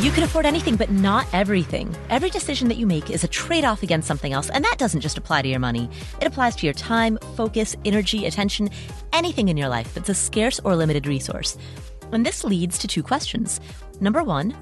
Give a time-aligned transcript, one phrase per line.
[0.00, 1.94] You can afford anything, but not everything.
[2.10, 5.00] Every decision that you make is a trade off against something else, and that doesn't
[5.00, 5.90] just apply to your money.
[6.20, 8.70] It applies to your time, focus, energy, attention,
[9.12, 11.58] anything in your life that's a scarce or limited resource.
[12.12, 13.60] And this leads to two questions.
[14.00, 14.52] Number one,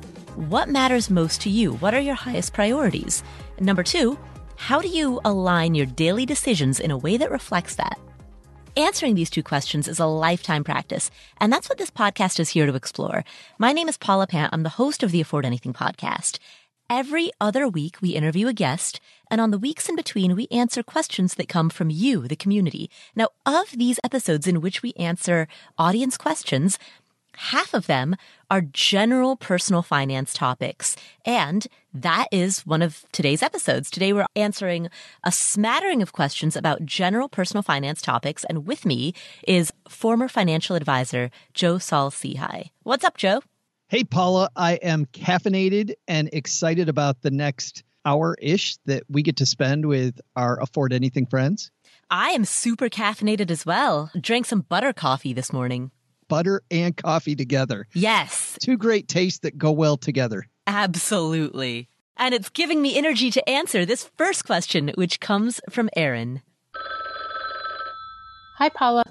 [0.49, 1.75] what matters most to you?
[1.75, 3.23] What are your highest priorities?
[3.57, 4.19] And number two,
[4.57, 7.99] how do you align your daily decisions in a way that reflects that?
[8.77, 12.67] Answering these two questions is a lifetime practice, and that's what this podcast is here
[12.67, 13.25] to explore.
[13.59, 14.53] My name is Paula Pant.
[14.53, 16.39] I'm the host of the Afford Anything podcast.
[16.91, 19.01] Every other week, we interview a guest,
[19.31, 22.91] and on the weeks in between, we answer questions that come from you, the community.
[23.17, 25.49] Now, of these episodes in which we answer
[25.79, 26.79] audience questions,
[27.37, 28.17] half of them
[28.51, 30.97] are general personal finance topics.
[31.25, 33.91] And that is one of today's episodes.
[33.91, 34.89] Today we're answering
[35.25, 38.45] a smattering of questions about general personal finance topics.
[38.45, 39.15] And with me
[39.47, 42.71] is former financial advisor Joe Saul Sehy.
[42.83, 43.43] What's up, Joe?
[43.89, 44.51] Hey, Paula.
[44.57, 49.87] I am caffeinated and excited about the next hour ish that we get to spend
[49.87, 51.71] with our Afford Anything friends.
[52.11, 54.11] I am super caffeinated as well.
[54.21, 55.91] Drank some butter coffee this morning
[56.29, 57.87] butter and coffee together.
[57.95, 58.59] Yes.
[58.61, 60.47] Two great tastes that go well together.
[60.67, 61.89] Absolutely.
[62.17, 66.43] And it's giving me energy to answer this first question, which comes from Erin.
[68.59, 69.03] Hi, Paula.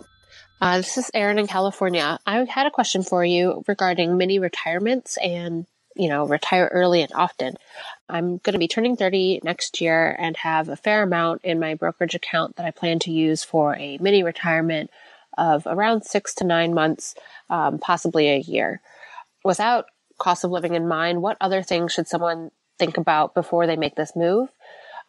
[0.62, 2.18] Uh, this is Erin in California.
[2.26, 5.66] I had a question for you regarding mini retirements and,
[5.98, 7.56] you know, retire early and often.
[8.08, 11.76] I'm going to be turning 30 next year and have a fair amount in my
[11.76, 14.90] brokerage account that I plan to use for a mini retirement
[15.38, 17.16] of around six to nine months,
[17.50, 18.82] um, possibly a year.
[19.44, 19.86] Without
[20.20, 23.96] cost of living in mind, what other things should someone think about before they make
[23.96, 24.50] this move?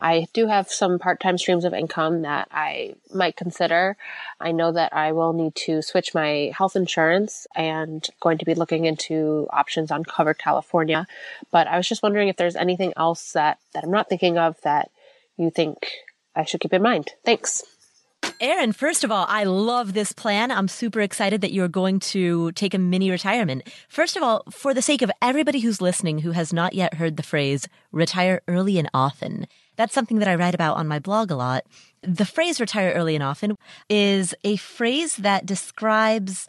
[0.00, 3.96] I do have some part time streams of income that I might consider.
[4.40, 8.54] I know that I will need to switch my health insurance and going to be
[8.54, 11.06] looking into options on Covered California.
[11.50, 14.60] But I was just wondering if there's anything else that, that I'm not thinking of
[14.62, 14.90] that
[15.36, 15.88] you think
[16.34, 17.12] I should keep in mind.
[17.24, 17.62] Thanks.
[18.44, 20.50] Erin, first of all, I love this plan.
[20.50, 23.66] I'm super excited that you're going to take a mini retirement.
[23.88, 27.16] First of all, for the sake of everybody who's listening who has not yet heard
[27.16, 29.46] the phrase retire early and often,
[29.76, 31.64] that's something that I write about on my blog a lot.
[32.02, 33.56] The phrase retire early and often
[33.88, 36.46] is a phrase that describes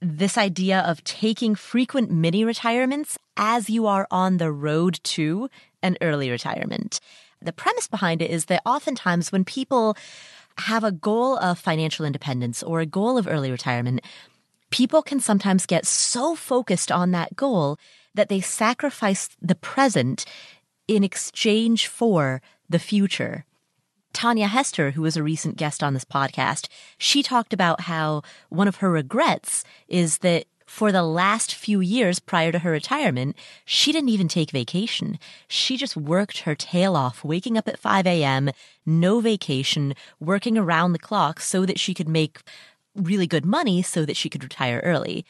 [0.00, 5.50] this idea of taking frequent mini retirements as you are on the road to
[5.82, 7.00] an early retirement.
[7.42, 9.94] The premise behind it is that oftentimes when people
[10.58, 14.00] have a goal of financial independence or a goal of early retirement,
[14.70, 17.78] people can sometimes get so focused on that goal
[18.14, 20.24] that they sacrifice the present
[20.86, 23.44] in exchange for the future.
[24.12, 28.68] Tanya Hester, who was a recent guest on this podcast, she talked about how one
[28.68, 33.92] of her regrets is that for the last few years prior to her retirement, she
[33.92, 35.20] didn't even take vacation.
[35.46, 38.50] She just worked her tail off, waking up at 5 a.m.,
[38.84, 42.40] no vacation, working around the clock so that she could make
[42.96, 45.24] really good money so that she could retire early.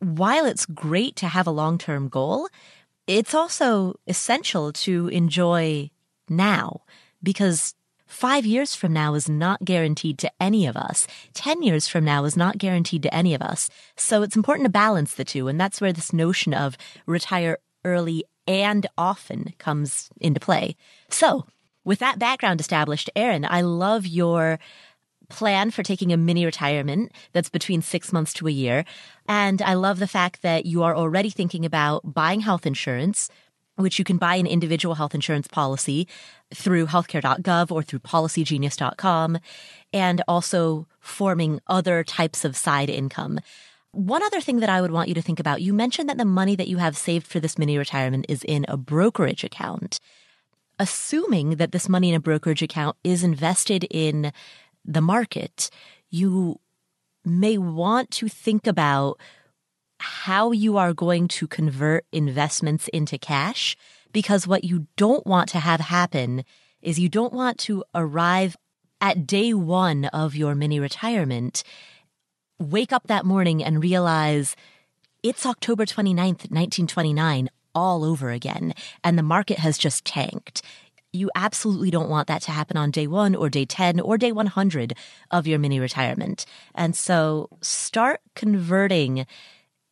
[0.00, 2.48] While it's great to have a long term goal,
[3.06, 5.90] it's also essential to enjoy
[6.28, 6.82] now
[7.22, 11.06] because Five years from now is not guaranteed to any of us.
[11.34, 13.68] Ten years from now is not guaranteed to any of us.
[13.96, 15.48] So it's important to balance the two.
[15.48, 20.76] And that's where this notion of retire early and often comes into play.
[21.10, 21.46] So
[21.84, 24.58] with that background established, Erin, I love your
[25.28, 28.84] plan for taking a mini retirement that's between six months to a year.
[29.28, 33.28] And I love the fact that you are already thinking about buying health insurance,
[33.76, 36.08] which you can buy an individual health insurance policy
[36.52, 39.38] through healthcare.gov or through policygenius.com,
[39.92, 43.38] and also forming other types of side income.
[43.92, 46.24] One other thing that I would want you to think about you mentioned that the
[46.24, 50.00] money that you have saved for this mini retirement is in a brokerage account.
[50.78, 54.32] Assuming that this money in a brokerage account is invested in
[54.84, 55.70] the market,
[56.10, 56.60] you
[57.24, 59.18] may want to think about
[60.06, 63.76] how you are going to convert investments into cash.
[64.12, 66.44] Because what you don't want to have happen
[66.80, 68.56] is you don't want to arrive
[69.00, 71.64] at day one of your mini retirement,
[72.58, 74.54] wake up that morning and realize
[75.22, 78.72] it's October 29th, 1929 all over again,
[79.02, 80.62] and the market has just tanked.
[81.12, 84.32] You absolutely don't want that to happen on day one or day 10 or day
[84.32, 84.94] 100
[85.30, 86.46] of your mini retirement.
[86.74, 89.26] And so start converting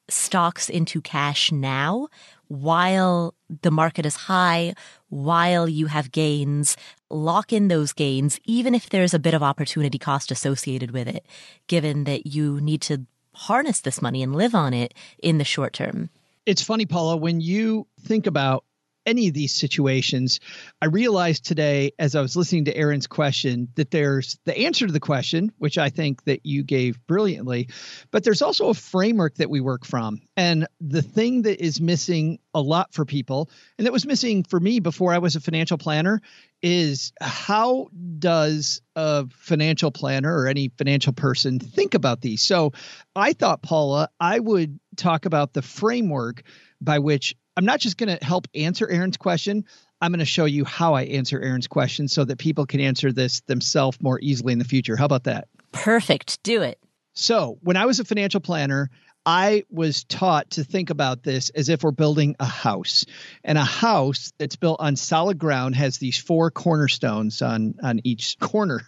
[0.09, 2.09] stocks into cash now
[2.49, 4.75] while the market is high,
[5.09, 6.77] while you have gains,
[7.11, 11.25] lock in those gains, even if there's a bit of opportunity cost associated with it,
[11.67, 15.73] given that you need to harness this money and live on it in the short
[15.73, 16.11] term.
[16.47, 18.65] It's funny, Paula, when you think about
[19.07, 20.41] any of these situations,
[20.81, 24.93] I realized today as I was listening to Erin's question that there's the answer to
[24.93, 27.69] the question, which I think that you gave brilliantly,
[28.11, 30.21] but there's also a framework that we work from.
[30.37, 34.61] And the thing that is missing a lot for people, and that was missing for
[34.61, 36.21] me before I was a financial planner,
[36.63, 42.43] is how does a financial planner or any financial person think about these?
[42.43, 42.73] So
[43.15, 46.43] I thought, Paula, I would talk about the framework
[46.81, 49.65] by which I'm not just going to help answer Erin's question.
[50.01, 53.13] I'm going to show you how I answer Erin's question so that people can answer
[53.13, 54.97] this themselves more easily in the future.
[54.97, 55.49] How about that?
[55.73, 56.43] Perfect.
[56.43, 56.79] Do it.
[57.15, 58.91] So, when I was a financial planner,
[59.25, 63.07] I was taught to think about this as if we're building a house.
[63.43, 68.39] And a house that's built on solid ground has these four cornerstones on, on each
[68.39, 68.83] corner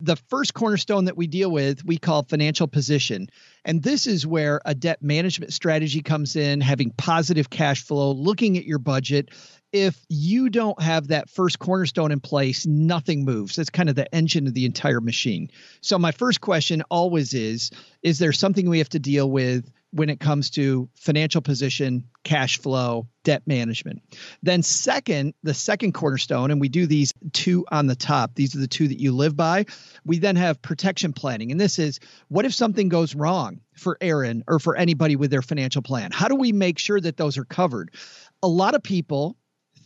[0.00, 3.28] the first cornerstone that we deal with we call financial position.
[3.64, 8.56] And this is where a debt management strategy comes in having positive cash flow looking
[8.56, 9.30] at your budget
[9.72, 14.12] if you don't have that first cornerstone in place nothing moves that's kind of the
[14.14, 15.50] engine of the entire machine
[15.80, 17.70] so my first question always is
[18.02, 22.58] is there something we have to deal with when it comes to financial position, cash
[22.58, 24.02] flow, debt management.
[24.42, 28.58] Then, second, the second cornerstone, and we do these two on the top, these are
[28.58, 29.64] the two that you live by.
[30.04, 31.50] We then have protection planning.
[31.50, 35.42] And this is what if something goes wrong for Erin or for anybody with their
[35.42, 36.10] financial plan?
[36.12, 37.94] How do we make sure that those are covered?
[38.42, 39.36] A lot of people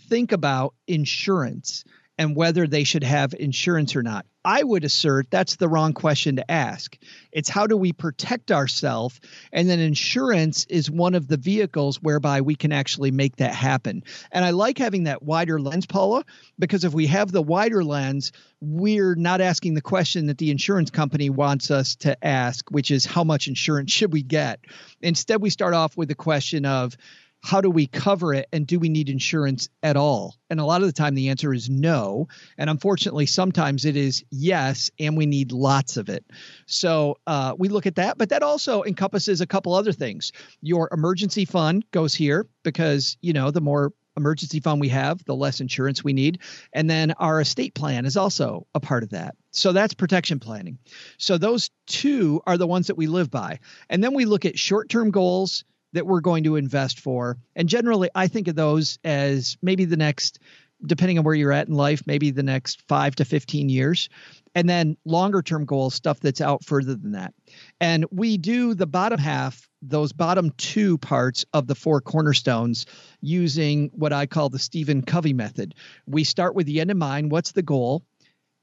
[0.09, 1.85] think about insurance
[2.19, 4.27] and whether they should have insurance or not.
[4.45, 6.99] I would assert that's the wrong question to ask.
[7.31, 9.21] It's how do we protect ourselves?
[9.53, 14.03] And then insurance is one of the vehicles whereby we can actually make that happen.
[14.33, 16.25] And I like having that wider lens, Paula,
[16.59, 20.91] because if we have the wider lens, we're not asking the question that the insurance
[20.91, 24.61] company wants us to ask, which is how much insurance should we get?
[25.01, 26.97] Instead, we start off with the question of,
[27.43, 30.37] how do we cover it and do we need insurance at all?
[30.49, 32.29] And a lot of the time the answer is no.
[32.57, 36.25] And unfortunately, sometimes it is yes, and we need lots of it.
[36.67, 40.31] So uh, we look at that, but that also encompasses a couple other things.
[40.61, 45.35] Your emergency fund goes here because, you know, the more emergency fund we have, the
[45.35, 46.41] less insurance we need.
[46.73, 49.35] And then our estate plan is also a part of that.
[49.51, 50.79] So that's protection planning.
[51.19, 53.59] So those two are the ones that we live by.
[53.89, 57.39] And then we look at short term goals that we're going to invest for.
[57.57, 60.39] And generally, I think of those as maybe the next,
[60.85, 64.09] depending on where you're at in life, maybe the next five to 15 years.
[64.55, 67.33] And then longer term goals, stuff that's out further than that.
[67.81, 72.85] And we do the bottom half, those bottom two parts of the four cornerstones
[73.23, 75.75] using what I call the Stephen Covey method.
[76.07, 77.31] We start with the end in mind.
[77.31, 78.05] What's the goal?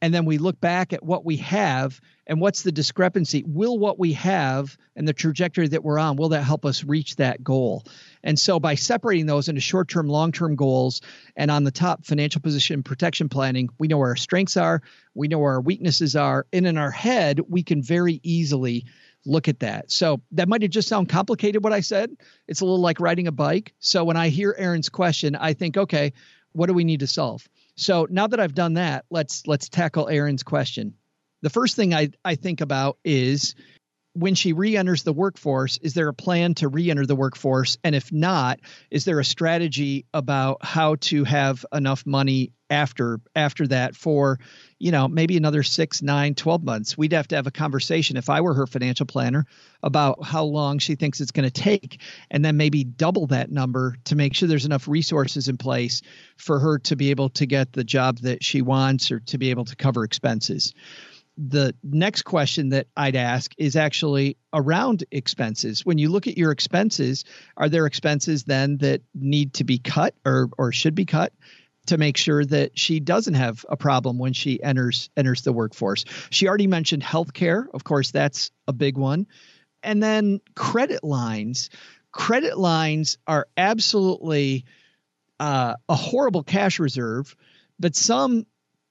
[0.01, 3.43] And then we look back at what we have and what's the discrepancy.
[3.45, 7.17] Will what we have and the trajectory that we're on will that help us reach
[7.17, 7.83] that goal?
[8.23, 11.01] And so by separating those into short-term long-term goals
[11.35, 14.81] and on the top financial position protection planning we know where our strengths are
[15.15, 18.85] we know where our weaknesses are and in our head we can very easily
[19.25, 19.91] look at that.
[19.91, 22.15] So that might have just sound complicated what i said.
[22.47, 23.73] It's a little like riding a bike.
[23.79, 26.13] So when i hear erin's question i think okay
[26.51, 27.47] what do we need to solve
[27.79, 30.95] so now that I've done that, let's let's tackle Erin's question.
[31.41, 33.55] The first thing I, I think about is
[34.19, 37.77] when she re-enters the workforce, is there a plan to re-enter the workforce?
[37.83, 38.59] And if not,
[38.91, 44.39] is there a strategy about how to have enough money after after that for
[44.77, 48.29] you know maybe another six nine 12 months we'd have to have a conversation if
[48.29, 49.47] i were her financial planner
[49.81, 51.99] about how long she thinks it's going to take
[52.29, 56.03] and then maybe double that number to make sure there's enough resources in place
[56.37, 59.49] for her to be able to get the job that she wants or to be
[59.49, 60.75] able to cover expenses
[61.47, 65.85] the next question that I'd ask is actually around expenses.
[65.85, 67.23] When you look at your expenses,
[67.55, 71.33] are there expenses then that need to be cut or or should be cut?
[71.85, 76.05] to make sure that she doesn't have a problem when she enters enters the workforce.
[76.29, 79.25] She already mentioned healthcare, of course that's a big one.
[79.81, 81.71] And then credit lines.
[82.11, 84.65] Credit lines are absolutely
[85.39, 87.35] uh, a horrible cash reserve,
[87.79, 88.45] but some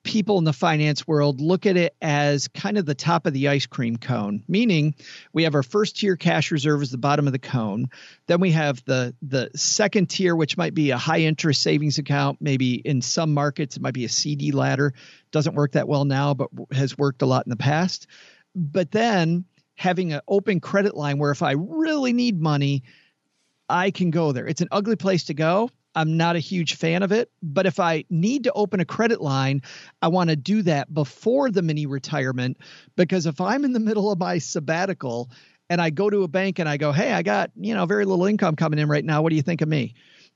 [0.09, 3.49] people in the finance world look at it as kind of the top of the
[3.49, 4.95] ice cream cone, meaning
[5.35, 7.91] we have our first tier cash reserve as the bottom of the cone.
[8.27, 12.38] Then we have the the second tier, which might be a high interest savings account.
[12.41, 14.95] Maybe in some markets it might be a CD ladder.
[15.31, 18.07] Doesn't work that well now, but has worked a lot in the past.
[18.55, 22.83] But then having an open credit line where if I really need money,
[23.69, 24.47] I can go there.
[24.47, 25.69] It's an ugly place to go.
[25.99, 27.28] I'm not a huge fan of it.
[27.43, 29.62] But if I need to open a credit line,
[30.00, 32.59] I want to do that before the mini retirement
[32.97, 35.28] because if I'm in the middle of my sabbatical
[35.69, 38.05] and I go to a bank and I go, hey, I got, you know, very
[38.05, 39.23] little income coming in right now.
[39.23, 39.95] What do you think of me?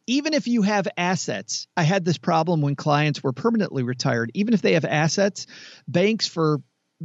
[0.09, 4.33] Even if you have assets, I had this problem when clients were permanently retired.
[4.35, 5.47] Even if they have assets,
[5.87, 6.61] banks, for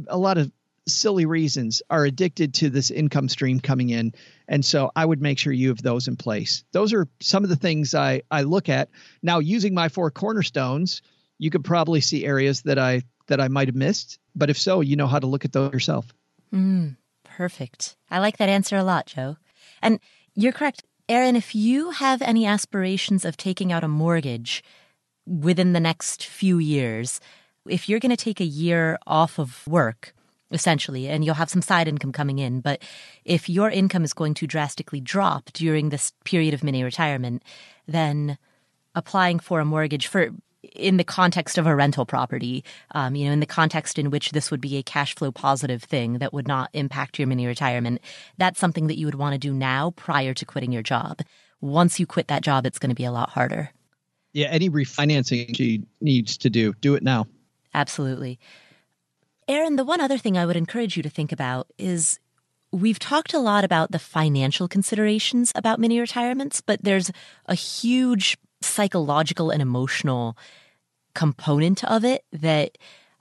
[0.08, 0.50] a lot of
[0.88, 4.12] silly reasons are addicted to this income stream coming in.
[4.48, 6.64] And so i would make sure you have those in place.
[6.72, 8.88] Those are some of the things i i look at.
[9.22, 11.02] Now using my four cornerstones
[11.38, 14.18] you could probably see areas that i that i might have missed.
[14.34, 16.06] But if so you know how to look at those yourself.
[16.52, 17.96] Mm, perfect.
[18.10, 19.36] I like that answer a lot joe.
[19.82, 20.00] And
[20.34, 20.84] you're correct.
[21.08, 24.62] Erin if you have any aspirations of taking out a mortgage
[25.26, 27.20] within the next few years
[27.66, 30.14] if you're going to take a year off of work
[30.50, 32.60] essentially, and you'll have some side income coming in.
[32.60, 32.82] But
[33.24, 37.42] if your income is going to drastically drop during this period of mini retirement,
[37.86, 38.38] then
[38.94, 40.30] applying for a mortgage for
[40.74, 44.32] in the context of a rental property, um, you know, in the context in which
[44.32, 48.00] this would be a cash flow positive thing that would not impact your mini retirement,
[48.38, 51.20] that's something that you would want to do now prior to quitting your job.
[51.60, 53.70] Once you quit that job, it's going to be a lot harder.
[54.32, 57.26] Yeah, any refinancing she needs to do, do it now.
[57.72, 58.38] Absolutely.
[59.48, 62.20] Erin, the one other thing I would encourage you to think about is
[62.70, 67.10] we've talked a lot about the financial considerations about mini retirements, but there's
[67.46, 70.36] a huge psychological and emotional
[71.14, 72.76] component of it that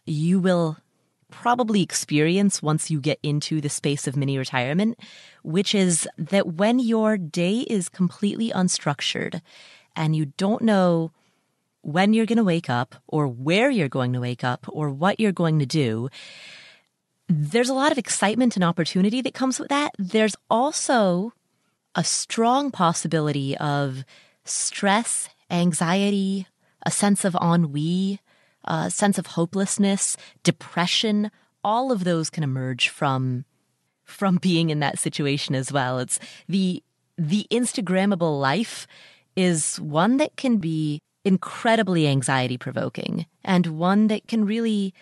[0.05, 0.77] you will
[1.31, 5.00] probably experience once you get into the space of mini retirement,
[5.43, 9.41] which is that when your day is completely unstructured
[9.96, 11.12] and you don't know
[11.88, 15.22] when you're going to wake up or where you're going to wake up or what
[15.22, 16.10] you're going to do.
[17.29, 19.91] There's a lot of excitement and opportunity that comes with that.
[19.98, 21.32] There's also
[21.96, 24.03] a strong possibility of
[24.44, 26.46] stress, anxiety,
[26.86, 28.20] a sense of ennui,
[28.65, 31.32] a sense of hopelessness, depression.
[31.63, 33.46] All of those can emerge from
[34.03, 36.00] from being in that situation as well.
[36.00, 36.84] It's the
[37.17, 38.88] the Instagrammable life
[39.38, 44.93] is one that can be incredibly anxiety provoking and one that can really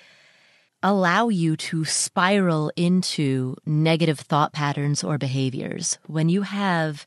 [0.82, 6.00] allow you to spiral into negative thought patterns or behaviors.
[6.08, 7.06] When you have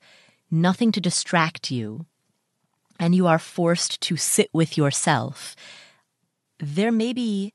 [0.52, 2.06] nothing to distract you
[3.00, 5.56] and you are forced to sit with yourself,
[6.60, 7.52] there may be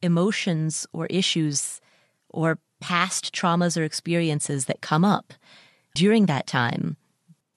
[0.00, 1.82] emotions or issues
[2.30, 5.34] or past traumas or experiences that come up
[5.94, 6.96] during that time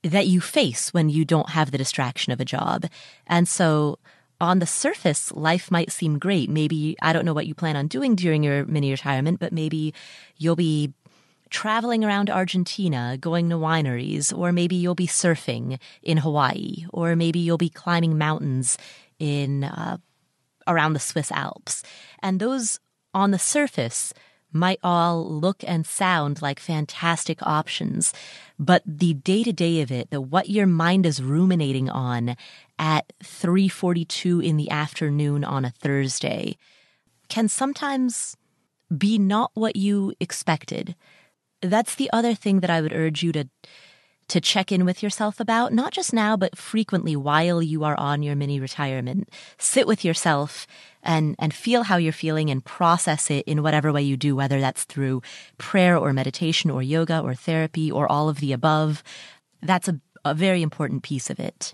[0.10, 2.86] that you face when you don't have the distraction of a job.
[3.26, 4.00] And so
[4.40, 6.50] on the surface, life might seem great.
[6.50, 9.94] Maybe, I don't know what you plan on doing during your mini retirement, but maybe
[10.38, 10.94] you'll be
[11.50, 17.40] traveling around Argentina, going to wineries, or maybe you'll be surfing in Hawaii, or maybe
[17.40, 18.78] you'll be climbing mountains
[19.18, 19.98] in uh,
[20.68, 21.84] around the Swiss Alps.
[22.22, 22.80] And those
[23.14, 24.14] on the surface
[24.52, 28.14] might all look and sound like fantastic options,
[28.58, 32.36] but the day to day of it, the what your mind is ruminating on
[32.80, 36.58] at 3:42 in the afternoon on a Thursday
[37.30, 38.38] can sometimes
[38.96, 40.96] be not what you expected.
[41.62, 43.50] That's the other thing that I would urge you to
[44.30, 48.22] to check in with yourself about, not just now, but frequently while you are on
[48.22, 49.30] your mini retirement.
[49.58, 50.68] Sit with yourself
[51.08, 54.60] and, and feel how you're feeling and process it in whatever way you do, whether
[54.60, 55.22] that's through
[55.58, 59.02] prayer or meditation or yoga or therapy or all of the above.
[59.64, 61.74] That's a, a very important piece of it.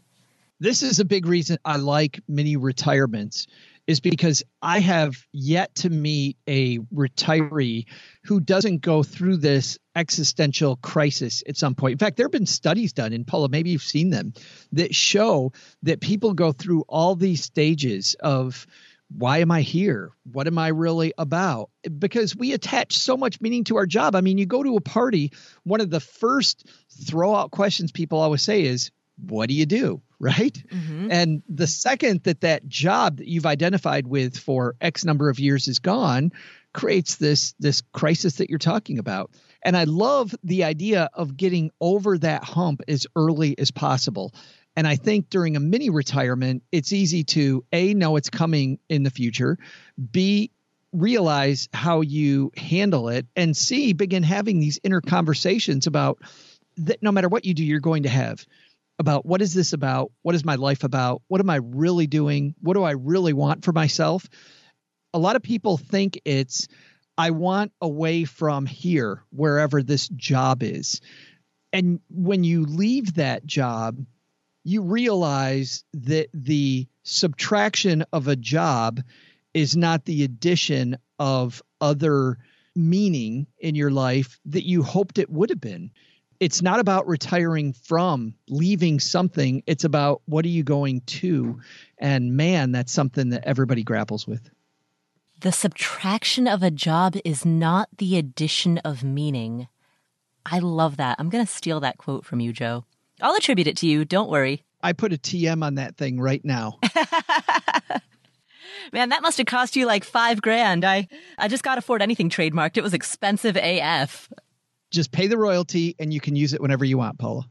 [0.59, 3.47] This is a big reason I like mini retirements
[3.85, 7.85] is because I have yet to meet a retiree
[8.23, 11.93] who doesn't go through this existential crisis at some point.
[11.93, 14.33] In fact, there have been studies done, and Paula, maybe you've seen them,
[14.71, 18.65] that show that people go through all these stages of
[19.15, 20.11] why am I here?
[20.31, 21.69] What am I really about?
[21.99, 24.15] Because we attach so much meaning to our job.
[24.15, 25.31] I mean, you go to a party,
[25.63, 26.65] one of the first
[27.05, 30.01] throw out questions people always say is, What do you do?
[30.23, 30.53] right?
[30.69, 31.11] Mm-hmm.
[31.11, 35.67] And the second that that job that you've identified with for X number of years
[35.67, 36.31] is gone,
[36.73, 39.31] creates this this crisis that you're talking about.
[39.65, 44.33] And I love the idea of getting over that hump as early as possible.
[44.75, 49.03] And I think during a mini retirement, it's easy to A, know it's coming in
[49.03, 49.57] the future,
[50.11, 50.51] B,
[50.91, 56.19] realize how you handle it, and C, begin having these inner conversations about
[56.77, 58.45] that no matter what you do, you're going to have
[58.99, 60.11] about what is this about?
[60.21, 61.21] What is my life about?
[61.27, 62.55] What am I really doing?
[62.61, 64.27] What do I really want for myself?
[65.13, 66.67] A lot of people think it's,
[67.17, 71.01] I want away from here, wherever this job is.
[71.71, 73.97] And when you leave that job,
[74.63, 79.01] you realize that the subtraction of a job
[79.53, 82.37] is not the addition of other
[82.75, 85.91] meaning in your life that you hoped it would have been.
[86.39, 89.63] It's not about retiring from, leaving something.
[89.67, 91.59] It's about what are you going to?
[91.97, 94.49] And man, that's something that everybody grapples with.
[95.39, 99.67] The subtraction of a job is not the addition of meaning.
[100.45, 101.17] I love that.
[101.19, 102.85] I'm going to steal that quote from you, Joe.
[103.23, 104.03] I'll attribute it to you.
[104.03, 104.63] Don't worry.
[104.81, 106.77] I put a TM on that thing right now.
[108.91, 110.83] Man, that must have cost you like five grand.
[110.83, 112.75] I, I just got afford anything trademarked.
[112.75, 114.29] It was expensive AF.
[114.91, 117.49] Just pay the royalty and you can use it whenever you want, Paula.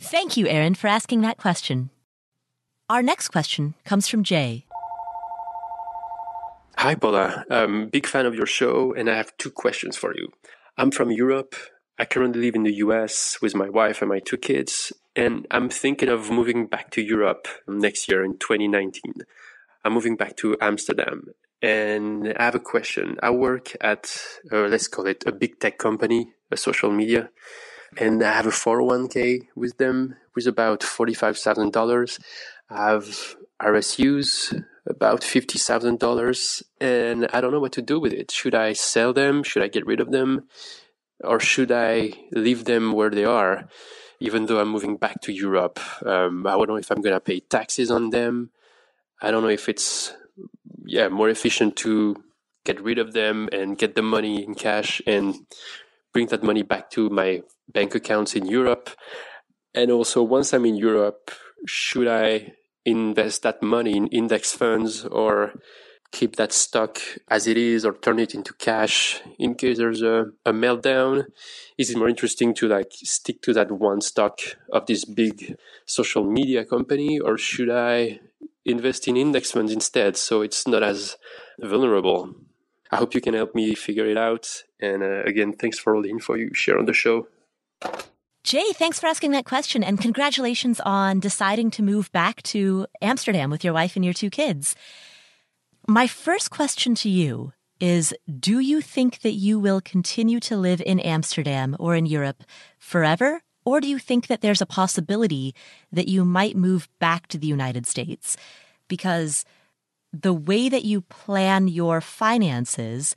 [0.00, 1.90] Thank you, Erin, for asking that question.
[2.90, 4.66] Our next question comes from Jay.
[6.76, 7.44] Hi, Paula.
[7.48, 10.30] I'm a big fan of your show, and I have two questions for you.
[10.76, 11.54] I'm from Europe.
[11.96, 15.68] I currently live in the US with my wife and my two kids, and I'm
[15.68, 19.14] thinking of moving back to Europe next year in 2019.
[19.84, 21.26] I'm moving back to Amsterdam.
[21.60, 23.16] And I have a question.
[23.22, 24.16] I work at,
[24.50, 27.30] uh, let's call it a big tech company, a social media,
[27.96, 32.18] and I have a 401k with them with about $45,000.
[32.70, 38.32] I have RSUs, about $50,000, and I don't know what to do with it.
[38.32, 39.44] Should I sell them?
[39.44, 40.48] Should I get rid of them?
[41.22, 43.68] Or should I leave them where they are?
[44.22, 47.20] Even though I'm moving back to Europe, um, I don't know if I'm going to
[47.20, 48.50] pay taxes on them.
[49.20, 50.14] I don't know if it's
[50.86, 52.22] yeah more efficient to
[52.64, 55.34] get rid of them and get the money in cash and
[56.12, 58.90] bring that money back to my bank accounts in Europe.
[59.74, 61.32] And also, once I'm in Europe,
[61.66, 65.54] should I invest that money in index funds or
[66.12, 70.26] keep that stock as it is or turn it into cash in case there's a,
[70.46, 71.26] a meltdown?
[71.78, 74.38] Is it more interesting to like stick to that one stock
[74.70, 78.20] of this big social media company or should I
[78.64, 81.16] invest in index funds instead so it's not as
[81.60, 82.34] vulnerable.
[82.90, 84.62] I hope you can help me figure it out.
[84.80, 87.26] And uh, again, thanks for all the info you share on the show.
[88.44, 93.50] Jay, thanks for asking that question and congratulations on deciding to move back to Amsterdam
[93.50, 94.74] with your wife and your two kids.
[95.88, 100.80] My first question to you is Do you think that you will continue to live
[100.86, 102.44] in Amsterdam or in Europe
[102.78, 103.42] forever?
[103.64, 105.54] Or do you think that there's a possibility
[105.92, 108.36] that you might move back to the United States?
[108.88, 109.44] Because
[110.12, 113.16] the way that you plan your finances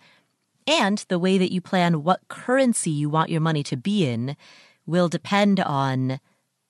[0.65, 4.35] and the way that you plan what currency you want your money to be in
[4.87, 6.19] will depend on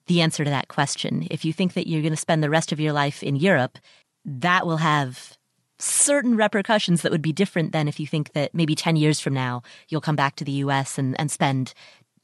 [0.06, 1.26] the answer to that question.
[1.30, 3.78] If you think that you're going to spend the rest of your life in Europe,
[4.24, 5.35] that will have
[5.78, 9.34] certain repercussions that would be different than if you think that maybe 10 years from
[9.34, 11.74] now you'll come back to the US and, and spend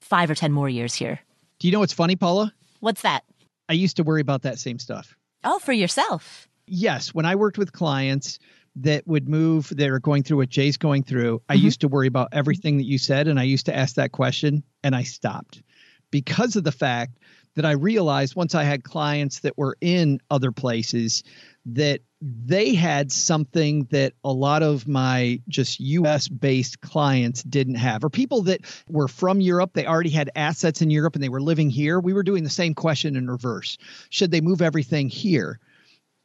[0.00, 1.20] five or 10 more years here.
[1.58, 2.52] Do you know what's funny, Paula?
[2.80, 3.24] What's that?
[3.68, 5.16] I used to worry about that same stuff.
[5.44, 6.48] Oh, for yourself.
[6.66, 7.14] Yes.
[7.14, 8.38] When I worked with clients
[8.76, 11.52] that would move, that are going through what Jay's going through, mm-hmm.
[11.52, 13.28] I used to worry about everything that you said.
[13.28, 15.62] And I used to ask that question and I stopped
[16.10, 17.18] because of the fact
[17.54, 21.22] that I realized once I had clients that were in other places
[21.66, 28.04] that they had something that a lot of my just US based clients didn't have,
[28.04, 31.40] or people that were from Europe, they already had assets in Europe and they were
[31.40, 32.00] living here.
[32.00, 33.78] We were doing the same question in reverse
[34.10, 35.60] Should they move everything here?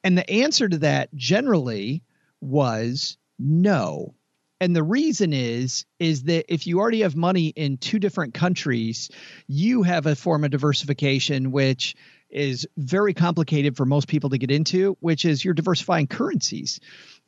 [0.03, 2.03] And the answer to that generally
[2.41, 4.13] was no.
[4.59, 9.09] And the reason is is that if you already have money in two different countries,
[9.47, 11.95] you have a form of diversification which
[12.29, 16.79] is very complicated for most people to get into, which is you're diversifying currencies.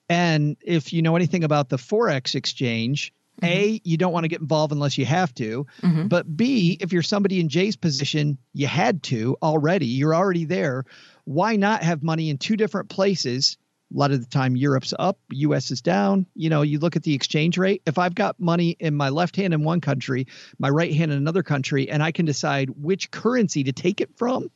[0.10, 3.54] And if you know anything about the Forex exchange, mm-hmm.
[3.54, 5.68] A, you don't want to get involved unless you have to.
[5.82, 6.08] Mm-hmm.
[6.08, 10.86] But B, if you're somebody in Jay's position, you had to already, you're already there.
[11.26, 13.58] Why not have money in two different places?
[13.94, 16.28] A lot of the time, Europe's up, US is down.
[16.36, 17.82] You know, you look at the exchange rate.
[17.88, 20.28] If I've got money in my left hand in one country,
[20.60, 24.16] my right hand in another country, and I can decide which currency to take it
[24.16, 24.52] from,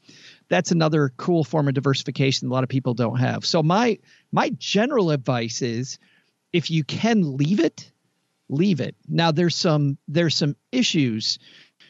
[0.53, 3.43] that's another cool form of diversification a lot of people don't have.
[3.43, 3.97] So my
[4.31, 5.97] my general advice is
[6.53, 7.91] if you can leave it,
[8.49, 8.95] leave it.
[9.07, 11.39] Now there's some there's some issues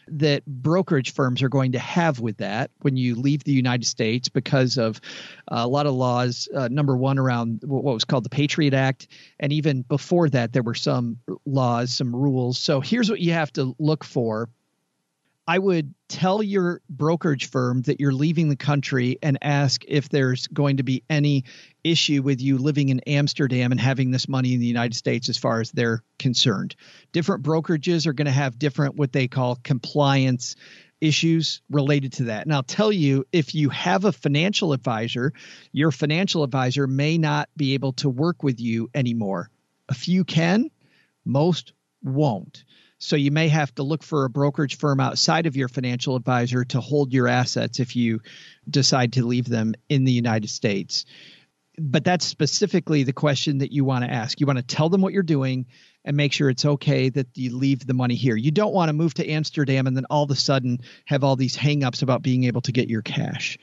[0.07, 4.29] that brokerage firms are going to have with that when you leave the United States
[4.29, 5.01] because of
[5.51, 6.47] uh, a lot of laws.
[6.55, 9.09] Uh, number one, around what was called the Patriot Act.
[9.41, 12.57] And even before that, there were some laws, some rules.
[12.57, 14.49] So here's what you have to look for
[15.45, 20.47] I would tell your brokerage firm that you're leaving the country and ask if there's
[20.47, 21.43] going to be any
[21.83, 25.37] issue with you living in Amsterdam and having this money in the United States as
[25.37, 26.75] far as they're concerned.
[27.11, 30.55] Different brokerages are going to have different what they call compliance
[31.01, 32.45] issues related to that.
[32.45, 35.33] And I'll tell you, if you have a financial advisor,
[35.73, 39.49] your financial advisor may not be able to work with you anymore.
[39.89, 40.71] A few can,
[41.25, 42.63] most won't.
[43.03, 46.63] So you may have to look for a brokerage firm outside of your financial advisor
[46.63, 48.21] to hold your assets if you
[48.69, 51.05] decide to leave them in the United States.
[51.77, 54.39] But that's specifically the question that you want to ask.
[54.39, 55.65] You want to tell them what you're doing
[56.05, 58.37] and make sure it's okay that you leave the money here.
[58.37, 61.35] You don't want to move to Amsterdam and then all of a sudden have all
[61.35, 63.57] these hangups about being able to get your cash.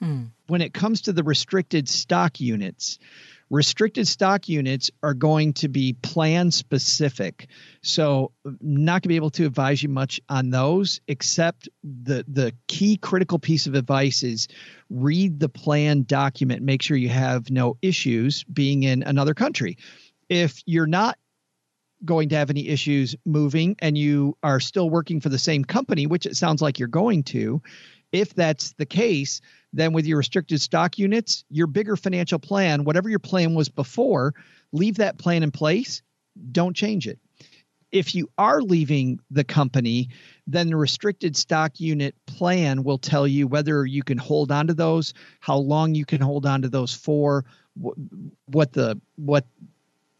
[0.00, 0.24] Hmm.
[0.48, 2.98] When it comes to the restricted stock units,
[3.48, 7.48] Restricted stock units are going to be plan specific.
[7.82, 12.54] So, not going to be able to advise you much on those, except the, the
[12.66, 14.48] key critical piece of advice is
[14.90, 19.78] read the plan document, make sure you have no issues being in another country.
[20.28, 21.16] If you're not
[22.04, 26.06] going to have any issues moving and you are still working for the same company,
[26.06, 27.62] which it sounds like you're going to,
[28.12, 29.40] if that's the case,
[29.76, 34.34] then with your restricted stock units, your bigger financial plan, whatever your plan was before,
[34.72, 36.02] leave that plan in place.
[36.50, 37.18] Don't change it.
[37.92, 40.08] If you are leaving the company,
[40.46, 44.74] then the restricted stock unit plan will tell you whether you can hold on to
[44.74, 47.44] those, how long you can hold on to those for,
[48.46, 49.44] what the what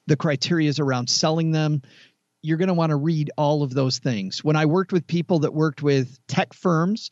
[0.07, 1.81] the criteria is around selling them
[2.47, 4.45] you're going to want to read all of those things.
[4.45, 7.11] When I worked with people that worked with tech firms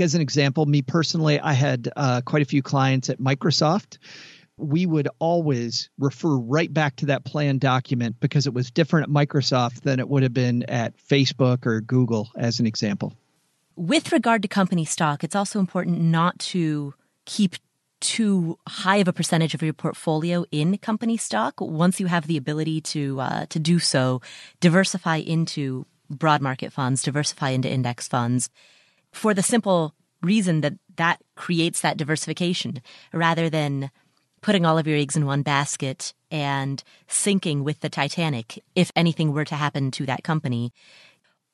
[0.00, 3.98] as an example, me personally, I had uh, quite a few clients at Microsoft.
[4.58, 9.10] We would always refer right back to that plan document because it was different at
[9.10, 13.12] Microsoft than it would have been at Facebook or Google, as an example.
[13.76, 16.94] With regard to company stock, it's also important not to
[17.26, 17.56] keep
[18.00, 21.60] too high of a percentage of your portfolio in company stock.
[21.60, 24.22] Once you have the ability to uh, to do so,
[24.60, 28.48] diversify into broad market funds, diversify into index funds
[29.16, 32.80] for the simple reason that that creates that diversification
[33.12, 33.90] rather than
[34.42, 39.32] putting all of your eggs in one basket and sinking with the Titanic if anything
[39.32, 40.72] were to happen to that company.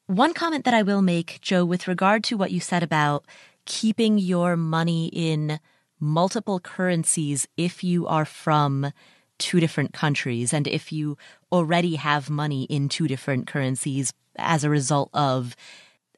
[0.06, 3.24] One comment that I will make, Joe, with regard to what you said about
[3.64, 5.60] keeping your money in
[6.00, 8.92] multiple currencies if you are from
[9.38, 11.16] two different countries and if you
[11.52, 15.54] already have money in two different currencies as a result of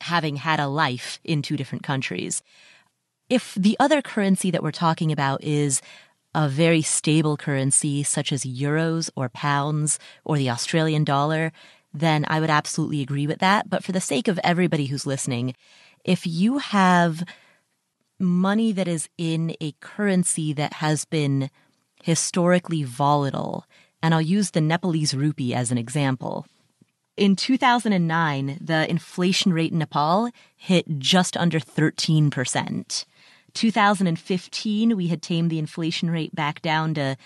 [0.04, 2.42] having had a life in two different countries.
[3.28, 5.80] If the other currency that we're talking about is
[6.34, 11.52] a very stable currency such as euros or pounds or the Australian dollar,
[11.92, 13.70] then I would absolutely agree with that.
[13.70, 15.54] But for the sake of everybody who's listening,
[16.04, 17.22] if you have
[18.18, 21.50] money that is in a currency that has been
[22.02, 23.64] historically volatile,
[24.02, 26.46] and I'll use the Nepalese rupee as an example.
[27.16, 33.04] In 2009, the inflation rate in Nepal hit just under 13%.
[33.54, 37.16] 2015, we had tamed the inflation rate back down to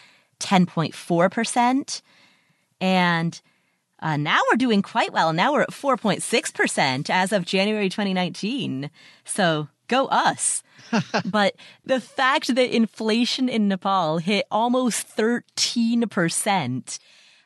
[0.40, 2.03] 10.4%.
[2.81, 3.40] And
[4.01, 5.33] uh, now we're doing quite well.
[5.33, 8.90] Now we're at 4.6% as of January 2019.
[9.24, 10.62] So go us.
[11.24, 16.98] but the fact that inflation in Nepal hit almost 13%,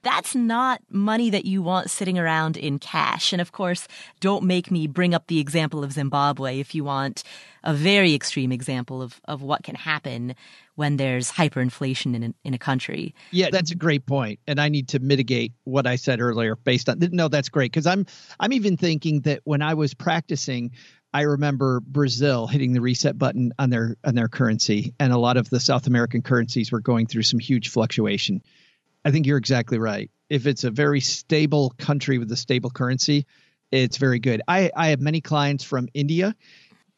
[0.02, 3.32] that's not money that you want sitting around in cash.
[3.32, 3.86] And of course,
[4.20, 7.22] don't make me bring up the example of Zimbabwe if you want
[7.64, 10.34] a very extreme example of, of what can happen
[10.74, 13.14] when there's hyperinflation in in a country.
[13.30, 16.88] Yeah, that's a great point, and I need to mitigate what I said earlier based
[16.88, 16.98] on.
[17.12, 18.06] No, that's great because I'm
[18.40, 20.72] I'm even thinking that when I was practicing,
[21.14, 25.36] I remember Brazil hitting the reset button on their on their currency, and a lot
[25.36, 28.42] of the South American currencies were going through some huge fluctuation.
[29.04, 30.10] I think you're exactly right.
[30.30, 33.26] If it's a very stable country with a stable currency,
[33.70, 34.42] it's very good.
[34.46, 36.34] I, I have many clients from India.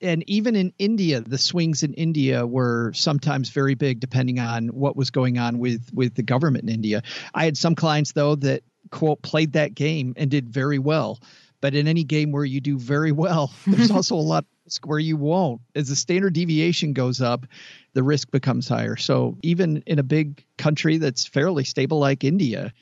[0.01, 4.97] And even in India, the swings in India were sometimes very big, depending on what
[4.97, 7.03] was going on with with the government in India.
[7.33, 11.21] I had some clients though that quote played that game and did very well.
[11.61, 14.87] But in any game where you do very well, there's also a lot of risk
[14.87, 15.63] where you won't.
[15.75, 17.47] As the standard deviation goes up,
[17.95, 18.97] the risk becomes higher.
[18.97, 22.73] So even in a big country that's fairly stable like India,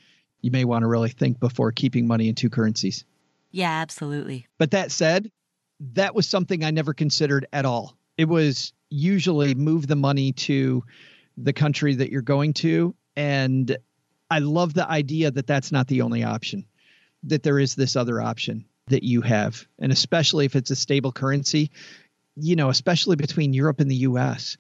[0.41, 3.05] you may want to really think before keeping money in two currencies.
[3.51, 4.47] Yeah, absolutely.
[4.59, 5.31] But that said,
[5.95, 7.97] that was something I never considered at all.
[8.17, 10.83] It was usually move the money to
[11.37, 12.95] the country that you're going to.
[13.17, 13.77] And
[14.31, 16.65] I love the idea that that's not the only option,
[17.25, 19.67] that there is this other option that you have.
[19.79, 21.71] And especially if it's a stable currency,
[22.37, 24.57] you know, especially between Europe and the US,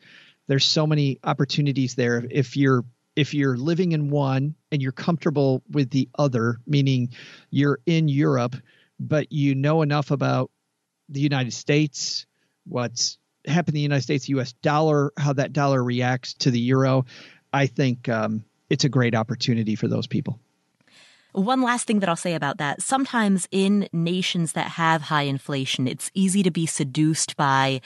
[0.47, 2.25] there's so many opportunities there.
[2.31, 7.11] If you're if you're living in one and you're comfortable with the other, meaning
[7.51, 8.57] you're in Europe,
[8.99, 10.51] but you know enough about
[11.11, 12.25] the United States,
[12.65, 17.05] what's happened in the United States, US dollar, how that dollar reacts to the euro,
[17.53, 20.39] I think um, it's a great opportunity for those people.
[21.33, 22.83] One last thing that I'll say about that.
[22.83, 27.81] Sometimes in nations that have high inflation, it's easy to be seduced by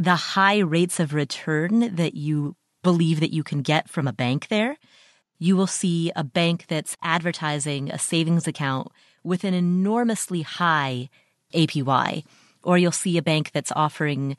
[0.00, 4.48] the high rates of return that you believe that you can get from a bank
[4.48, 4.78] there.
[5.38, 8.88] You will see a bank that's advertising a savings account
[9.22, 11.10] with an enormously high
[11.52, 12.24] APY,
[12.62, 14.38] or you'll see a bank that's offering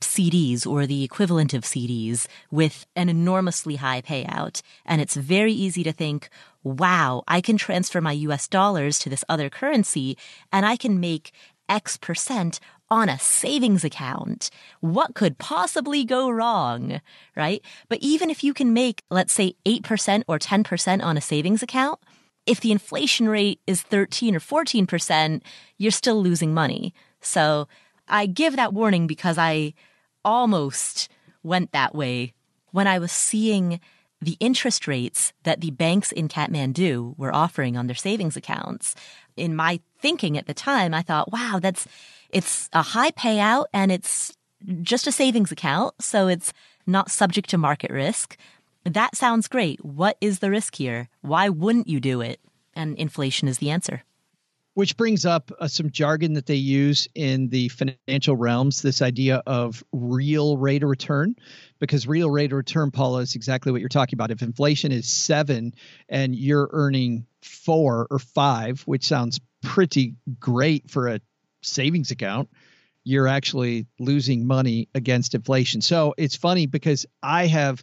[0.00, 4.62] CDs or the equivalent of CDs with an enormously high payout.
[4.86, 6.30] And it's very easy to think,
[6.64, 10.16] wow, I can transfer my US dollars to this other currency
[10.50, 11.32] and I can make
[11.72, 14.50] X percent on a savings account.
[14.80, 17.00] What could possibly go wrong?
[17.34, 17.62] Right?
[17.88, 21.98] But even if you can make, let's say 8% or 10% on a savings account,
[22.44, 25.40] if the inflation rate is 13 or 14%,
[25.78, 26.92] you're still losing money.
[27.22, 27.66] So
[28.06, 29.72] I give that warning because I
[30.22, 31.08] almost
[31.42, 32.34] went that way
[32.72, 33.80] when I was seeing
[34.20, 38.94] the interest rates that the banks in Kathmandu were offering on their savings accounts.
[39.36, 41.86] In my thinking at the time, I thought, wow, that's,
[42.30, 44.36] it's a high payout and it's
[44.82, 46.00] just a savings account.
[46.00, 46.52] So it's
[46.86, 48.36] not subject to market risk.
[48.84, 49.84] That sounds great.
[49.84, 51.08] What is the risk here?
[51.20, 52.40] Why wouldn't you do it?
[52.74, 54.02] And inflation is the answer
[54.74, 59.42] which brings up uh, some jargon that they use in the financial realms this idea
[59.46, 61.34] of real rate of return
[61.78, 65.08] because real rate of return paula is exactly what you're talking about if inflation is
[65.08, 65.74] seven
[66.08, 71.20] and you're earning four or five which sounds pretty great for a
[71.62, 72.48] savings account
[73.04, 77.82] you're actually losing money against inflation so it's funny because i have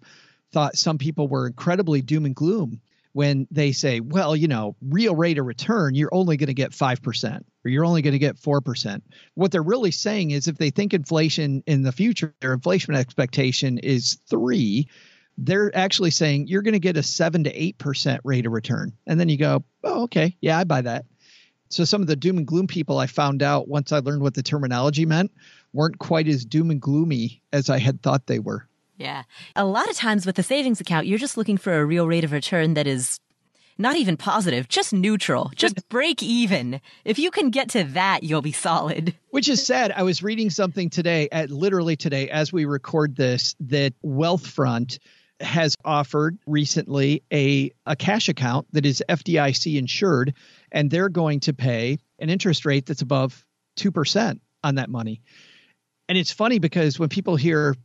[0.51, 2.81] thought some people were incredibly doom and gloom
[3.13, 6.71] when they say, well, you know, real rate of return, you're only going to get
[6.71, 9.01] 5% or you're only going to get 4%.
[9.33, 13.77] What they're really saying is if they think inflation in the future, their inflation expectation
[13.79, 14.87] is 3,
[15.41, 18.93] they're actually saying you're going to get a 7 to 8% rate of return.
[19.07, 20.35] And then you go, "Oh, okay.
[20.41, 21.05] Yeah, I buy that."
[21.69, 24.33] So some of the doom and gloom people I found out once I learned what
[24.33, 25.31] the terminology meant
[25.71, 28.67] weren't quite as doom and gloomy as I had thought they were.
[28.97, 29.23] Yeah.
[29.55, 32.23] A lot of times with a savings account, you're just looking for a real rate
[32.23, 33.19] of return that is
[33.77, 36.81] not even positive, just neutral, just break even.
[37.05, 39.15] If you can get to that, you'll be solid.
[39.29, 39.93] Which is sad.
[39.95, 44.99] I was reading something today, at literally today, as we record this, that Wealthfront
[45.39, 50.33] has offered recently a, a cash account that is FDIC insured,
[50.71, 53.45] and they're going to pay an interest rate that's above
[53.77, 55.21] 2% on that money.
[56.07, 57.75] And it's funny because when people hear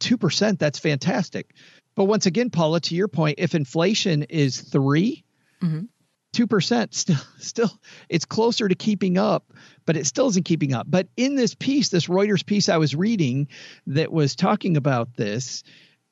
[0.00, 1.54] 2%, that's fantastic.
[1.94, 5.24] But once again, Paula, to your point, if inflation is 3
[5.62, 5.84] mm-hmm.
[6.34, 9.52] 2% still still it's closer to keeping up
[9.86, 12.94] but it still isn't keeping up but in this piece this reuters piece i was
[12.94, 13.48] reading
[13.86, 15.62] that was talking about this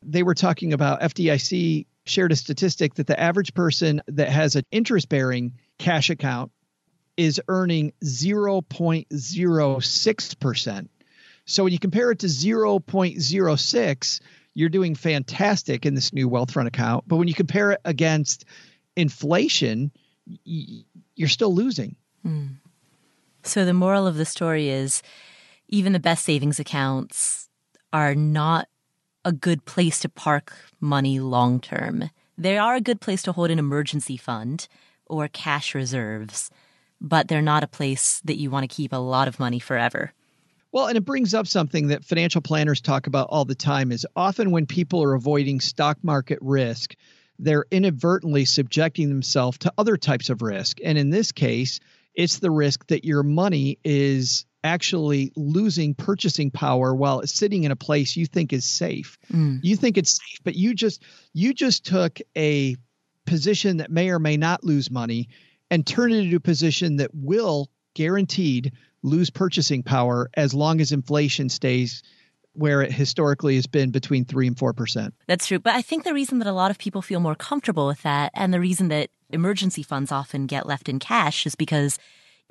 [0.05, 4.65] they were talking about fdic shared a statistic that the average person that has an
[4.71, 6.53] interest bearing cash account
[7.17, 10.89] is earning 0.06%
[11.47, 14.21] so when you compare it to 0.06,
[14.55, 17.05] you're doing fantastic in this new Wealthfront account.
[17.07, 18.45] But when you compare it against
[18.97, 19.91] inflation,
[20.45, 21.97] you're still losing.
[22.27, 22.57] Mm.
[23.43, 25.03] So the moral of the story is
[25.69, 27.49] even the best savings accounts
[27.93, 28.69] are not
[29.25, 32.11] a good place to park money long term.
[32.37, 34.69] They are a good place to hold an emergency fund
[35.07, 36.51] or cash reserves,
[37.01, 40.13] but they're not a place that you want to keep a lot of money forever.
[40.73, 44.07] Well, and it brings up something that financial planners talk about all the time is
[44.17, 46.97] often when people are avoiding stock market risk,
[47.39, 50.79] they're inadvertently subjecting themselves to other types of risk.
[50.85, 51.79] And in this case,
[52.15, 57.71] it's the risk that your money is actually losing purchasing power while it's sitting in
[57.71, 59.19] a place you think is safe.
[59.33, 59.61] Mm.
[59.63, 61.03] You think it's safe, but you just
[61.35, 62.77] you just took a
[63.27, 65.29] position that may or may not lose money
[65.71, 68.73] and turn it into a position that will guaranteed
[69.03, 72.03] lose purchasing power as long as inflation stays
[72.55, 75.13] where it historically has been between 3 and 4%.
[75.27, 75.59] That's true.
[75.59, 78.31] But I think the reason that a lot of people feel more comfortable with that
[78.35, 81.99] and the reason that emergency funds often get left in cash is because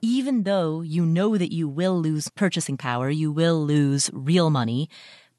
[0.04, 4.90] even though you know that you will lose purchasing power, you will lose real money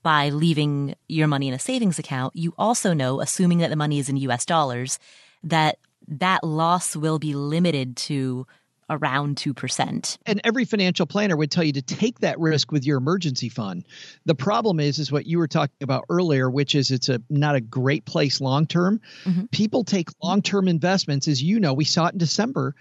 [0.02, 3.98] by leaving your money in a savings account, you also know, assuming that the money
[3.98, 4.98] is in US dollars,
[5.42, 8.46] that that loss will be limited to
[8.88, 10.18] around 2%.
[10.26, 13.84] And every financial planner would tell you to take that risk with your emergency fund.
[14.24, 17.54] The problem is is what you were talking about earlier, which is it's a not
[17.54, 19.00] a great place long term.
[19.24, 19.46] Mm-hmm.
[19.46, 22.74] People take long-term investments as you know, we saw it in December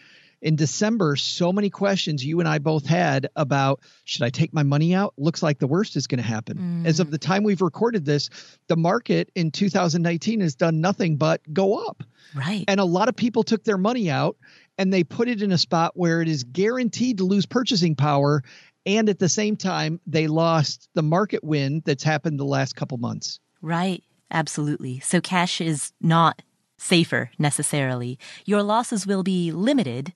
[0.44, 4.64] In December, so many questions you and I both had about should I take my
[4.64, 5.14] money out?
[5.18, 6.84] Looks like the worst is going to happen.
[6.84, 6.86] Mm.
[6.86, 8.30] As of the time we've recorded this,
[8.68, 12.04] the market in 2019 has done nothing but go up.
[12.36, 12.66] Right.
[12.68, 14.36] And a lot of people took their money out
[14.78, 18.44] and they put it in a spot where it is guaranteed to lose purchasing power
[18.86, 22.98] and at the same time they lost the market win that's happened the last couple
[22.98, 23.40] months.
[23.62, 24.04] Right.
[24.30, 25.00] Absolutely.
[25.00, 26.42] So cash is not
[26.78, 28.20] safer necessarily.
[28.46, 30.14] Your losses will be limited,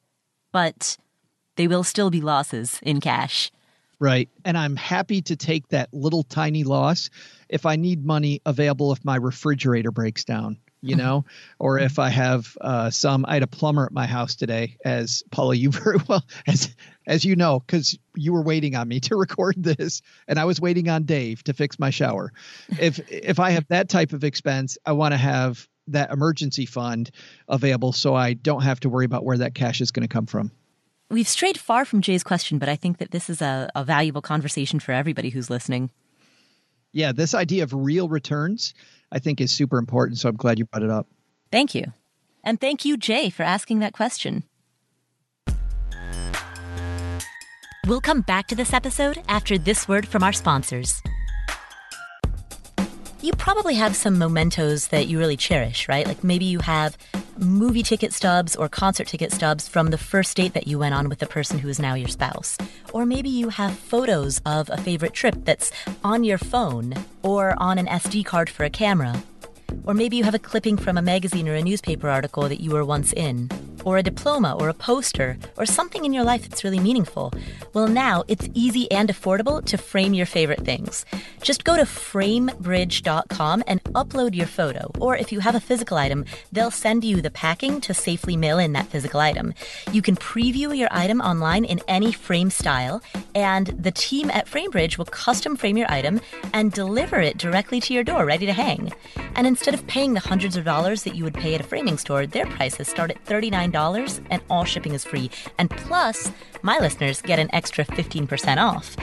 [0.51, 0.97] but
[1.55, 3.51] they will still be losses in cash.
[3.99, 4.29] Right.
[4.45, 7.09] And I'm happy to take that little tiny loss
[7.49, 11.25] if I need money available if my refrigerator breaks down you know,
[11.59, 13.25] or if I have uh, some.
[13.27, 17.23] I had a plumber at my house today, as Paula, you very well as as
[17.23, 20.89] you know, because you were waiting on me to record this, and I was waiting
[20.89, 22.31] on Dave to fix my shower.
[22.79, 27.11] If if I have that type of expense, I want to have that emergency fund
[27.47, 30.25] available so I don't have to worry about where that cash is going to come
[30.25, 30.51] from.
[31.09, 34.21] We've strayed far from Jay's question, but I think that this is a, a valuable
[34.21, 35.89] conversation for everybody who's listening.
[36.91, 38.73] Yeah, this idea of real returns
[39.11, 40.19] I think is super important.
[40.19, 41.07] So I'm glad you brought it up.
[41.51, 41.85] Thank you.
[42.43, 44.43] And thank you, Jay, for asking that question.
[47.85, 51.01] We'll come back to this episode after this word from our sponsors.
[53.19, 56.05] You probably have some mementos that you really cherish, right?
[56.05, 56.95] Like maybe you have
[57.39, 61.09] movie ticket stubs or concert ticket stubs from the first date that you went on
[61.09, 62.59] with the person who is now your spouse.
[62.93, 65.71] Or maybe you have photos of a favorite trip that's
[66.03, 69.23] on your phone or on an SD card for a camera.
[69.83, 72.69] Or maybe you have a clipping from a magazine or a newspaper article that you
[72.71, 73.49] were once in
[73.87, 77.31] or a diploma or a poster or something in your life that's really meaningful.
[77.73, 81.05] Well, now it's easy and affordable to frame your favorite things.
[81.41, 84.91] Just go to framebridge.com and upload your photo.
[84.99, 88.59] Or if you have a physical item, they'll send you the packing to safely mail
[88.59, 89.53] in that physical item.
[89.93, 93.01] You can preview your item online in any frame style,
[93.35, 96.19] and the team at Framebridge will custom frame your item
[96.51, 98.91] and deliver it directly to your door ready to hang.
[99.35, 101.97] And instead of paying the hundreds of dollars that you would pay at a framing
[101.97, 105.29] store, their prices start at $39 $10 and all shipping is free.
[105.57, 108.95] And plus, my listeners get an extra 15% off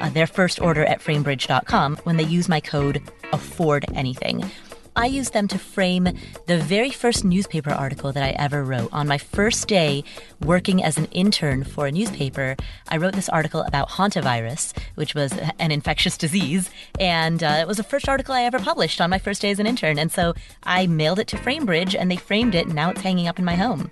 [0.00, 4.50] uh, their first order at framebridge.com when they use my code AffordAnything.
[4.96, 6.08] I used them to frame
[6.46, 8.92] the very first newspaper article that I ever wrote.
[8.92, 10.04] On my first day
[10.40, 12.56] working as an intern for a newspaper,
[12.88, 16.70] I wrote this article about hantavirus, which was an infectious disease.
[16.98, 19.58] And uh, it was the first article I ever published on my first day as
[19.58, 19.98] an intern.
[19.98, 23.28] And so I mailed it to Framebridge and they framed it, and now it's hanging
[23.28, 23.90] up in my home.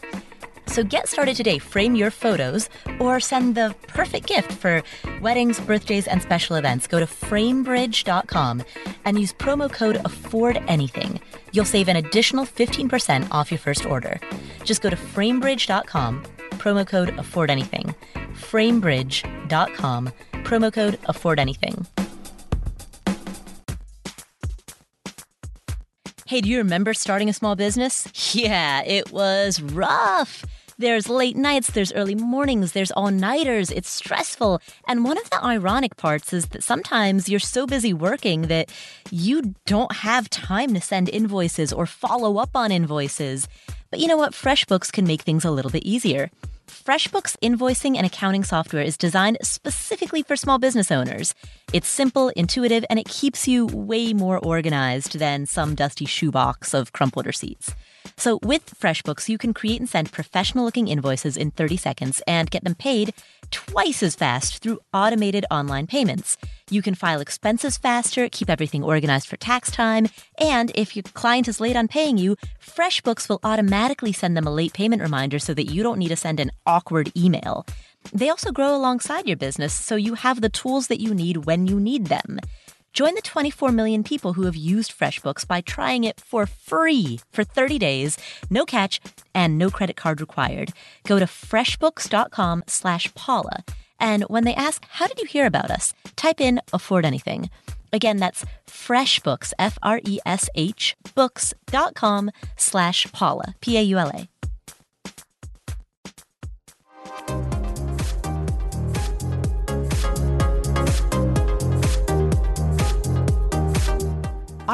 [0.68, 1.58] So get started today.
[1.58, 2.68] Frame your photos
[3.00, 4.82] or send the perfect gift for
[5.20, 6.86] weddings, birthdays, and special events.
[6.86, 8.62] Go to framebridge.com
[9.04, 11.20] and use promo code AffordAnything.
[11.52, 14.20] You'll save an additional 15% off your first order.
[14.64, 17.94] Just go to framebridge.com, promo code AffordAnything.
[18.34, 20.12] Framebridge.com,
[20.44, 21.86] promo code AffordAnything.
[26.26, 28.06] Hey, do you remember starting a small business?
[28.34, 30.44] Yeah, it was rough.
[30.80, 33.72] There's late nights, there's early mornings, there's all nighters.
[33.72, 34.62] It's stressful.
[34.86, 38.70] And one of the ironic parts is that sometimes you're so busy working that
[39.10, 43.48] you don't have time to send invoices or follow up on invoices.
[43.90, 44.34] But you know what?
[44.34, 46.30] FreshBooks can make things a little bit easier.
[46.68, 51.34] FreshBooks invoicing and accounting software is designed specifically for small business owners.
[51.72, 56.92] It's simple, intuitive, and it keeps you way more organized than some dusty shoebox of
[56.92, 57.74] crumpled receipts.
[58.18, 62.50] So with FreshBooks, you can create and send professional looking invoices in 30 seconds and
[62.50, 63.14] get them paid
[63.52, 66.36] twice as fast through automated online payments.
[66.68, 71.46] You can file expenses faster, keep everything organized for tax time, and if your client
[71.46, 75.54] is late on paying you, FreshBooks will automatically send them a late payment reminder so
[75.54, 77.64] that you don't need to send an awkward email.
[78.12, 81.68] They also grow alongside your business, so you have the tools that you need when
[81.68, 82.40] you need them.
[82.98, 87.44] Join the 24 million people who have used FreshBooks by trying it for free for
[87.44, 88.18] 30 days,
[88.50, 89.00] no catch,
[89.32, 90.72] and no credit card required.
[91.04, 93.62] Go to freshbooks.com slash Paula.
[94.00, 95.94] And when they ask, how did you hear about us?
[96.16, 97.50] Type in afford anything.
[97.92, 104.28] Again, that's freshbooks, F-R-E-S-H, books.com slash Paula, P-A-U-L-A.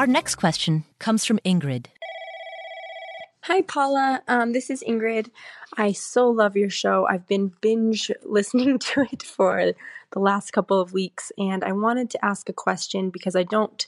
[0.05, 1.87] Our next question comes from Ingrid.
[3.41, 4.21] Hi, Paula.
[4.27, 5.31] Um, this is Ingrid.
[5.77, 7.07] I so love your show.
[7.09, 9.73] I've been binge listening to it for
[10.11, 13.87] the last couple of weeks, and I wanted to ask a question because I don't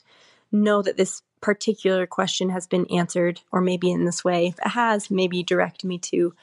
[0.50, 4.48] know that this particular question has been answered, or maybe in this way.
[4.48, 6.34] If it has, maybe direct me to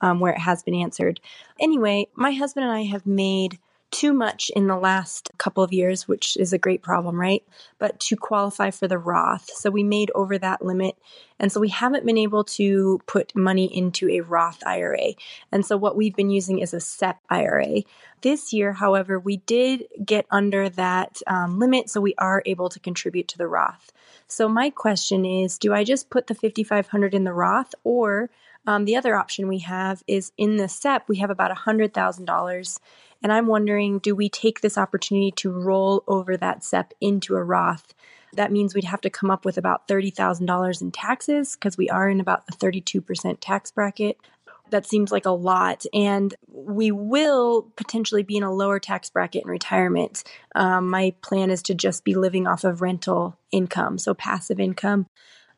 [0.00, 1.18] um, where it has been answered.
[1.58, 3.58] Anyway, my husband and I have made
[3.94, 7.44] too much in the last couple of years, which is a great problem, right?
[7.78, 9.48] But to qualify for the Roth.
[9.50, 10.98] So we made over that limit.
[11.38, 15.14] And so we haven't been able to put money into a Roth IRA.
[15.52, 17.82] And so what we've been using is a SEP IRA.
[18.22, 21.88] This year, however, we did get under that um, limit.
[21.88, 23.92] So we are able to contribute to the Roth.
[24.26, 28.28] So my question is do I just put the 5500 in the Roth or
[28.66, 32.78] um, the other option we have is in the SEP, we have about $100,000
[33.24, 37.42] and I'm wondering do we take this opportunity to roll over that SEP into a
[37.42, 37.94] Roth?
[38.34, 42.08] That means we'd have to come up with about $30,000 in taxes because we are
[42.08, 44.18] in about a 32% tax bracket.
[44.70, 45.86] That seems like a lot.
[45.94, 50.22] And we will potentially be in a lower tax bracket in retirement.
[50.54, 55.06] Um, my plan is to just be living off of rental income, so passive income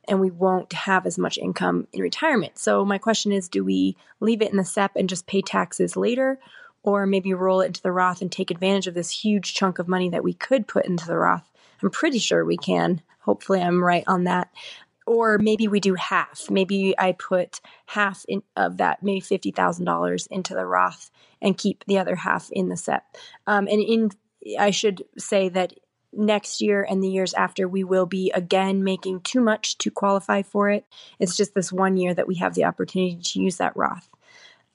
[0.09, 2.59] and we won't have as much income in retirement.
[2.59, 5.97] So my question is do we leave it in the SEP and just pay taxes
[5.97, 6.39] later
[6.87, 9.89] or maybe roll it into the Roth and take advantage of this huge chunk of
[9.89, 11.51] money that we could put into the Roth.
[11.83, 13.03] I'm pretty sure we can.
[13.21, 14.51] Hopefully, I'm right on that.
[15.07, 16.49] Or maybe we do half.
[16.49, 21.11] Maybe I put half in, of that, maybe fifty thousand dollars into the Roth
[21.43, 23.05] and keep the other half in the SEP.
[23.47, 24.11] Um, and in,
[24.59, 25.75] I should say that
[26.13, 30.43] next year and the years after, we will be again making too much to qualify
[30.43, 30.87] for it.
[31.19, 34.09] It's just this one year that we have the opportunity to use that Roth.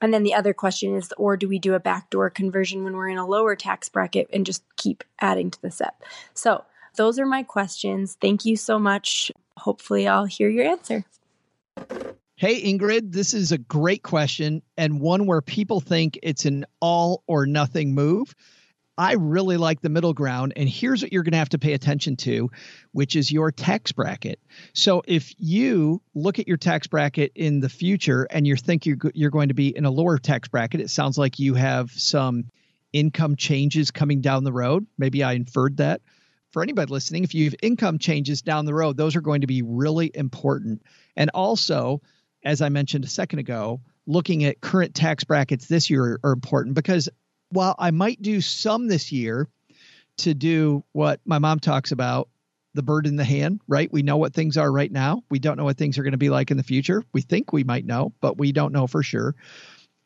[0.01, 3.09] And then the other question is, or do we do a backdoor conversion when we're
[3.09, 6.03] in a lower tax bracket and just keep adding to the SEP?
[6.33, 8.17] So those are my questions.
[8.19, 9.31] Thank you so much.
[9.57, 11.05] Hopefully, I'll hear your answer.
[12.35, 17.23] Hey, Ingrid, this is a great question and one where people think it's an all
[17.27, 18.33] or nothing move.
[18.97, 20.53] I really like the middle ground.
[20.55, 22.51] And here's what you're going to have to pay attention to,
[22.91, 24.39] which is your tax bracket.
[24.73, 28.97] So if you look at your tax bracket in the future and you think you're,
[29.13, 32.45] you're going to be in a lower tax bracket, it sounds like you have some
[32.93, 34.85] income changes coming down the road.
[34.97, 36.01] Maybe I inferred that.
[36.51, 39.47] For anybody listening, if you have income changes down the road, those are going to
[39.47, 40.81] be really important.
[41.15, 42.01] And also,
[42.43, 46.75] as I mentioned a second ago, looking at current tax brackets this year are important
[46.75, 47.07] because
[47.51, 49.47] while I might do some this year
[50.17, 52.29] to do what my mom talks about
[52.73, 53.91] the bird in the hand, right?
[53.91, 55.23] We know what things are right now.
[55.29, 57.03] We don't know what things are going to be like in the future.
[57.13, 59.35] We think we might know, but we don't know for sure.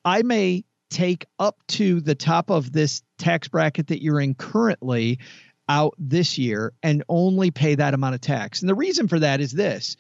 [0.04, 5.20] I may take up to the top of this tax bracket that you're in currently
[5.68, 8.62] out this year and only pay that amount of tax.
[8.62, 9.98] And the reason for that is this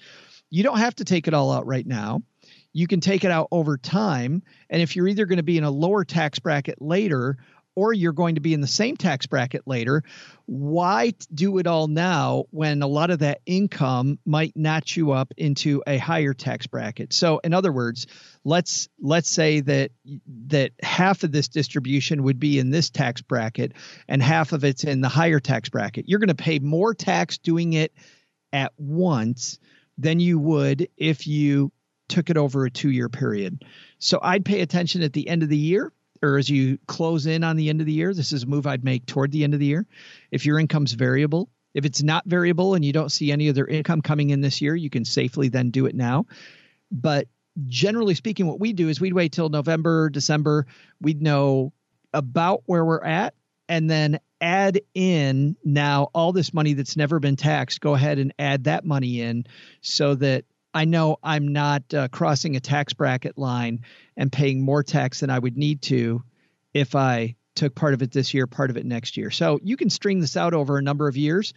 [0.51, 2.21] you don't have to take it all out right now
[2.75, 4.43] you can take it out over time.
[4.69, 7.37] And if you're either going to be in a lower tax bracket later
[7.73, 10.03] or you're going to be in the same tax bracket later,
[10.45, 15.33] why do it all now when a lot of that income might notch you up
[15.37, 17.13] into a higher tax bracket?
[17.13, 18.07] So in other words,
[18.43, 19.91] let's let's say that
[20.47, 23.71] that half of this distribution would be in this tax bracket
[24.09, 26.09] and half of it's in the higher tax bracket.
[26.09, 27.93] You're going to pay more tax doing it
[28.51, 29.59] at once
[29.97, 31.71] than you would if you
[32.07, 33.63] took it over a two year period.
[33.99, 35.91] So I'd pay attention at the end of the year
[36.21, 38.13] or as you close in on the end of the year.
[38.13, 39.85] This is a move I'd make toward the end of the year.
[40.31, 44.01] If your income's variable, if it's not variable and you don't see any other income
[44.01, 46.25] coming in this year, you can safely then do it now.
[46.91, 47.27] But
[47.67, 50.67] generally speaking, what we do is we'd wait till November, December.
[51.01, 51.73] We'd know
[52.13, 53.33] about where we're at
[53.67, 57.81] and then add in now all this money that's never been taxed.
[57.81, 59.45] Go ahead and add that money in
[59.81, 60.45] so that
[60.75, 63.85] I know I'm not uh, crossing a tax bracket line
[64.17, 66.21] and paying more tax than I would need to
[66.73, 69.31] if I took part of it this year, part of it next year.
[69.31, 71.53] So you can string this out over a number of years.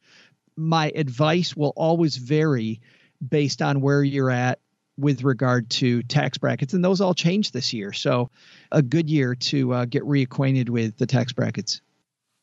[0.57, 2.81] My advice will always vary
[3.27, 4.61] based on where you're at
[4.97, 7.93] with regard to tax brackets, and those all change this year.
[7.93, 8.31] So
[8.71, 11.81] a good year to uh, get reacquainted with the tax brackets.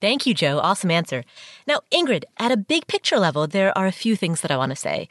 [0.02, 0.60] Thank you, Joe.
[0.60, 1.24] Awesome answer.
[1.68, 4.72] Now, Ingrid, at a big picture level, there are a few things that I want
[4.72, 5.08] to say.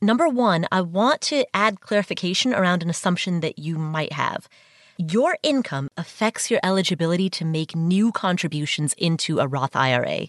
[0.00, 4.48] Number one, I want to add clarification around an assumption that you might have.
[4.96, 10.28] Your income affects your eligibility to make new contributions into a Roth IRA.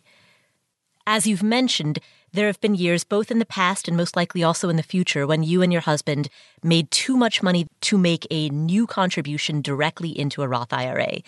[1.07, 1.99] As you've mentioned,
[2.33, 5.27] there have been years, both in the past and most likely also in the future,
[5.27, 6.29] when you and your husband
[6.63, 11.19] made too much money to make a new contribution directly into a Roth IRA.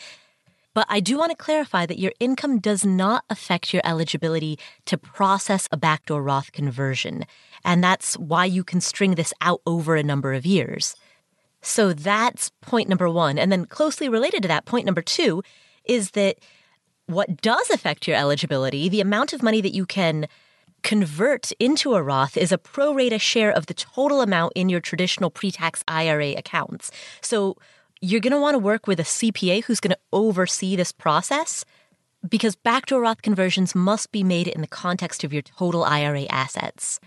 [0.74, 4.98] But I do want to clarify that your income does not affect your eligibility to
[4.98, 7.26] process a backdoor Roth conversion.
[7.68, 10.96] And that's why you can string this out over a number of years.
[11.62, 13.38] So that's point number one.
[13.38, 15.44] And then closely related to that, point number two
[15.84, 16.38] is that
[17.08, 20.28] what does affect your eligibility, the amount of money that you can
[20.82, 24.80] convert into a Roth is a pro rata share of the total amount in your
[24.80, 26.90] traditional pre tax IRA accounts.
[27.22, 27.58] So
[28.00, 31.66] you're going to want to work with a CPA who's going to oversee this process
[32.30, 37.02] because backdoor Roth conversions must be made in the context of your total IRA assets.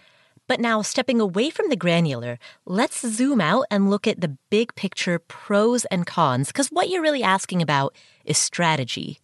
[0.50, 2.36] But now, stepping away from the granular,
[2.66, 7.00] let's zoom out and look at the big picture pros and cons, because what you're
[7.00, 7.94] really asking about
[8.24, 9.20] is strategy.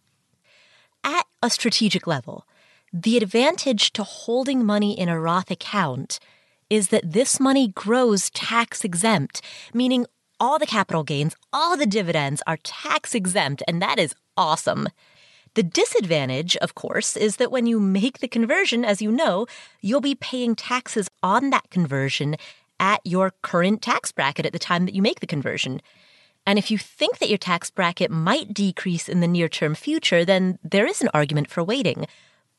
[1.03, 2.45] At a strategic level,
[2.93, 6.21] the advantage to holding money in a Roth account
[6.69, 9.41] is that this money grows tax exempt,
[9.73, 10.05] meaning
[10.39, 14.87] all the capital gains, all the dividends are tax exempt, and that is awesome.
[15.57, 19.47] The disadvantage, of course, is that when you make the conversion, as you know,
[19.81, 22.35] you'll be paying taxes on that conversion
[22.79, 25.81] at your current tax bracket at the time that you make the conversion.
[26.45, 30.23] And if you think that your tax bracket might decrease in the near term future,
[30.23, 32.05] then there is an argument for waiting.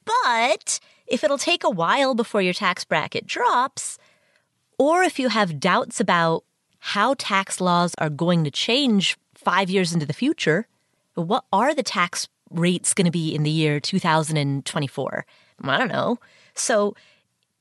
[0.05, 3.97] But if it'll take a while before your tax bracket drops,
[4.77, 6.43] or if you have doubts about
[6.81, 10.67] how tax laws are going to change five years into the future,
[11.15, 15.27] what are the tax rate's going to be in the year 2024?
[15.63, 16.19] I don't know.
[16.55, 16.95] So,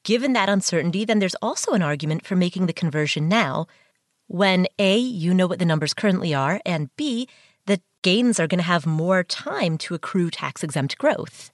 [0.03, 3.67] given that uncertainty, then there's also an argument for making the conversion now
[4.27, 7.27] when A, you know what the numbers currently are, and B,
[7.65, 11.51] the gains are going to have more time to accrue tax exempt growth.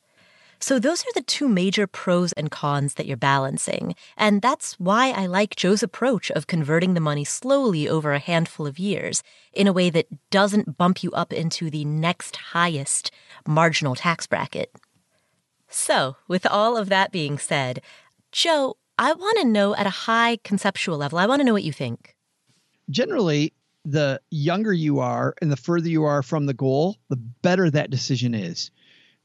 [0.64, 3.96] So, those are the two major pros and cons that you're balancing.
[4.16, 8.66] And that's why I like Joe's approach of converting the money slowly over a handful
[8.66, 13.12] of years in a way that doesn't bump you up into the next highest
[13.46, 14.74] marginal tax bracket.
[15.68, 17.82] So, with all of that being said,
[18.32, 21.66] Joe, I want to know at a high conceptual level, I want to know what
[21.66, 22.16] you think.
[22.90, 23.52] Generally,
[23.84, 27.90] the younger you are and the further you are from the goal, the better that
[27.90, 28.72] decision is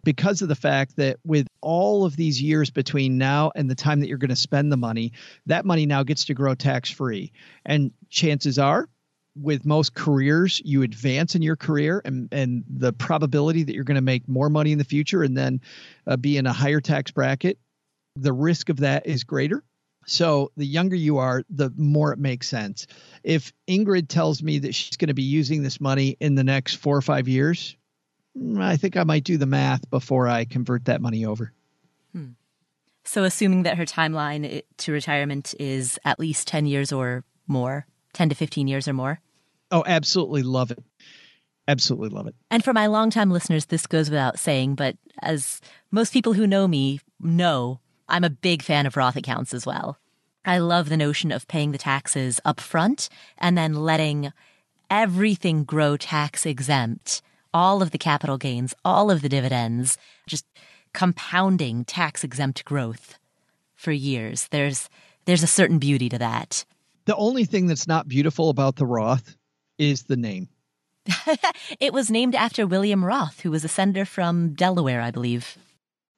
[0.04, 4.00] because of the fact that with all of these years between now and the time
[4.00, 5.12] that you're going to spend the money,
[5.46, 7.32] that money now gets to grow tax free.
[7.66, 8.88] And chances are,
[9.36, 13.94] with most careers, you advance in your career, and, and the probability that you're going
[13.94, 15.60] to make more money in the future and then
[16.06, 17.58] uh, be in a higher tax bracket,
[18.16, 19.62] the risk of that is greater.
[20.06, 22.86] So the younger you are, the more it makes sense.
[23.22, 26.76] If Ingrid tells me that she's going to be using this money in the next
[26.76, 27.76] four or five years,
[28.58, 31.52] I think I might do the math before I convert that money over.
[32.12, 32.30] Hmm.
[33.04, 38.28] So, assuming that her timeline to retirement is at least 10 years or more, 10
[38.28, 39.20] to 15 years or more?
[39.70, 40.78] Oh, absolutely love it.
[41.66, 42.34] Absolutely love it.
[42.50, 45.60] And for my longtime listeners, this goes without saying, but as
[45.90, 49.98] most people who know me know, I'm a big fan of Roth accounts as well.
[50.44, 54.32] I love the notion of paying the taxes up front and then letting
[54.90, 57.20] everything grow tax exempt
[57.52, 60.44] all of the capital gains, all of the dividends, just
[60.92, 63.18] compounding tax exempt growth
[63.74, 64.48] for years.
[64.50, 64.88] There's
[65.26, 66.64] there's a certain beauty to that.
[67.04, 69.36] The only thing that's not beautiful about the Roth
[69.78, 70.48] is the name.
[71.80, 75.56] it was named after William Roth, who was a senator from Delaware, I believe.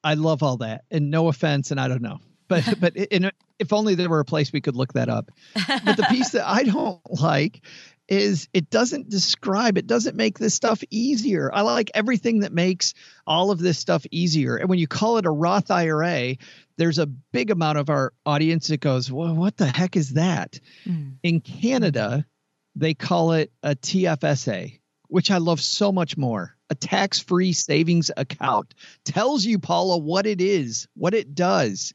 [0.03, 2.19] I love all that, and no offense, and I don't know,
[2.49, 5.31] but but in, if only there were a place we could look that up.
[5.55, 7.63] But the piece that I don't like
[8.11, 11.51] is it doesn't describe it doesn't make this stuff easier.
[11.55, 12.93] I like everything that makes
[13.27, 14.57] all of this stuff easier.
[14.57, 16.35] And when you call it a roth ira
[16.77, 20.59] there's a big amount of our audience that goes well what the heck is that?
[20.87, 21.17] Mm.
[21.23, 22.27] in canada
[22.75, 28.75] they call it a tfsa which i love so much more a tax-free savings account.
[29.05, 31.93] Tells you paula what it is what it does.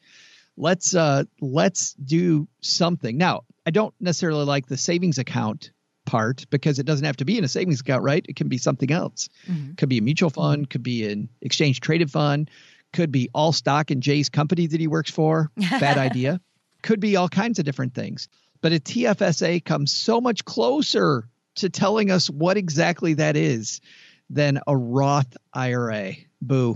[0.58, 3.18] Let's uh let's do something.
[3.18, 5.72] Now i don't necessarily like the savings account
[6.06, 8.26] part because it doesn't have to be in a savings account, right?
[8.28, 9.30] It can be something else.
[9.48, 9.74] Mm-hmm.
[9.74, 12.50] Could be a mutual fund, could be an exchange traded fund,
[12.94, 15.52] could be all stock in Jay's company that he works for.
[15.58, 16.40] Bad idea.
[16.82, 18.28] Could be all kinds of different things.
[18.62, 23.82] But a TFSA comes so much closer to telling us what exactly that is
[24.30, 26.14] than a Roth IRA.
[26.42, 26.76] Boo.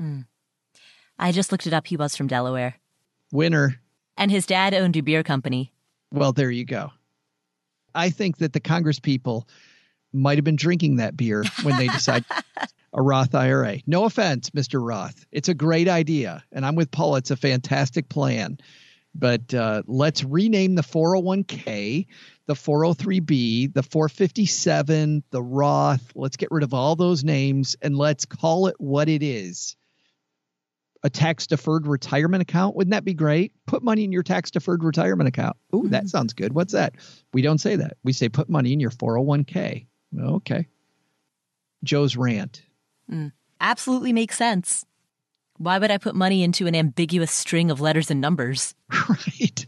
[0.00, 0.26] Mm.
[1.18, 1.86] I just looked it up.
[1.86, 2.76] He was from Delaware.
[3.32, 3.80] Winner.
[4.16, 5.72] And his dad owned a beer company.
[6.12, 6.92] Well, there you go.
[7.96, 9.48] I think that the Congress people
[10.12, 12.26] might have been drinking that beer when they decided
[12.92, 13.78] a Roth IRA.
[13.86, 14.84] No offense, Mr.
[14.84, 15.26] Roth.
[15.32, 16.44] It's a great idea.
[16.52, 17.16] And I'm with Paul.
[17.16, 18.58] It's a fantastic plan.
[19.14, 22.06] But uh, let's rename the 401k,
[22.46, 26.12] the 403b, the 457, the Roth.
[26.14, 29.76] Let's get rid of all those names and let's call it what it is
[31.06, 32.74] a tax deferred retirement account.
[32.74, 33.52] Wouldn't that be great?
[33.64, 35.56] Put money in your tax deferred retirement account.
[35.72, 35.90] Ooh, mm-hmm.
[35.90, 36.52] that sounds good.
[36.52, 36.94] What's that?
[37.32, 37.96] We don't say that.
[38.02, 39.86] We say put money in your 401k.
[40.18, 40.66] Okay.
[41.84, 42.64] Joe's rant.
[43.08, 43.30] Mm,
[43.60, 44.84] absolutely makes sense.
[45.58, 48.74] Why would I put money into an ambiguous string of letters and numbers?
[49.08, 49.66] Right.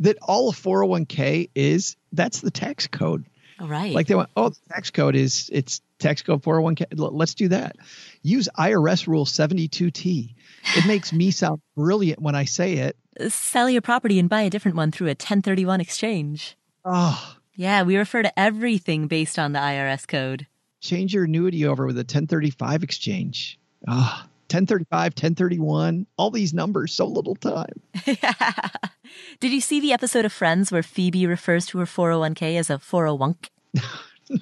[0.00, 3.24] That all a 401k is, that's the tax code.
[3.60, 3.94] Right.
[3.94, 6.86] Like they went, oh, the tax code is it's tax code 401k.
[6.92, 7.76] Let's do that.
[8.22, 10.34] Use IRS rule 72T.
[10.76, 12.96] It makes me sound brilliant when I say it.
[13.28, 16.56] Sell your property and buy a different one through a 1031 exchange.
[16.84, 20.46] Oh, Yeah, we refer to everything based on the IRS code.
[20.80, 23.58] change your annuity over with a 1035 exchange.
[23.88, 27.80] Ah, 1035, 1031, all these numbers, so little time.
[29.40, 32.74] Did you see the episode of Friends where Phoebe refers to her 401k as a
[32.78, 33.48] 401k?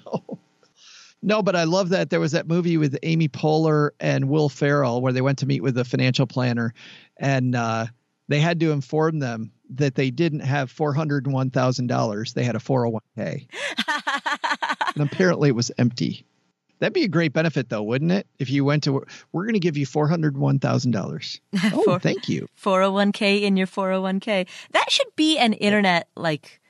[0.05, 0.39] No.
[1.23, 5.01] No, but I love that there was that movie with Amy Poehler and Will Ferrell
[5.01, 6.73] where they went to meet with a financial planner
[7.17, 7.87] and uh,
[8.29, 12.35] they had to inform them that they didn't have $401,000.
[12.35, 13.47] They had a 401k.
[14.95, 16.25] And apparently it was empty.
[16.81, 18.27] That'd be a great benefit though, wouldn't it?
[18.39, 18.93] If you went to,
[19.33, 21.41] we're going to give you $401,000.
[21.73, 22.49] Oh, For- thank you.
[22.61, 24.47] 401k in your 401k.
[24.73, 26.61] That should be an internet, like,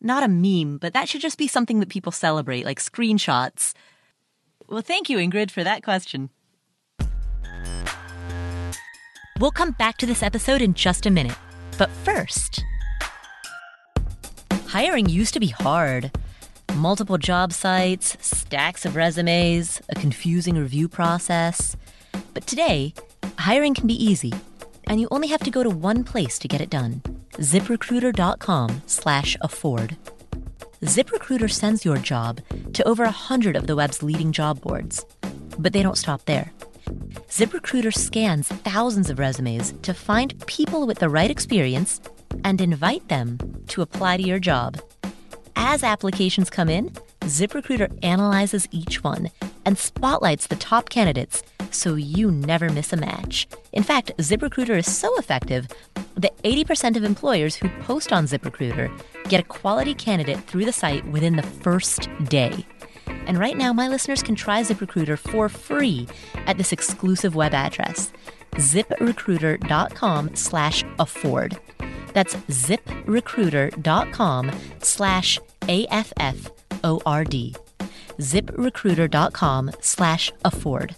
[0.00, 3.74] not a meme, but that should just be something that people celebrate, like screenshots.
[4.70, 6.30] Well, thank you, Ingrid, for that question.
[9.40, 11.36] We'll come back to this episode in just a minute.
[11.76, 12.62] But first,
[14.66, 16.12] hiring used to be hard.
[16.76, 21.76] Multiple job sites, stacks of resumes, a confusing review process.
[22.32, 22.94] But today,
[23.38, 24.32] hiring can be easy,
[24.86, 27.02] and you only have to go to one place to get it done.
[27.32, 29.96] ZipRecruiter.com slash afford.
[30.82, 32.40] ZipRecruiter sends your job
[32.72, 35.04] to over a hundred of the web's leading job boards.
[35.58, 36.52] But they don't stop there.
[37.28, 42.00] ZipRecruiter scans thousands of resumes to find people with the right experience
[42.44, 43.36] and invite them
[43.68, 44.80] to apply to your job.
[45.54, 49.30] As applications come in, ZipRecruiter analyzes each one
[49.66, 53.46] and spotlights the top candidates so you never miss a match.
[53.72, 55.68] In fact, ZipRecruiter is so effective
[56.16, 58.90] that 80% of employers who post on ZipRecruiter
[59.28, 62.66] get a quality candidate through the site within the first day.
[63.26, 66.06] And right now, my listeners can try ZipRecruiter for free
[66.46, 68.12] at this exclusive web address,
[68.52, 71.58] ziprecruiter.com slash afford.
[72.12, 74.50] That's ziprecruiter.com
[74.82, 77.56] slash A-F-F-O-R-D.
[78.18, 80.96] ziprecruiter.com slash afford.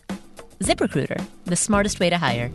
[0.62, 2.50] ZipRecruiter, the smartest way to hire.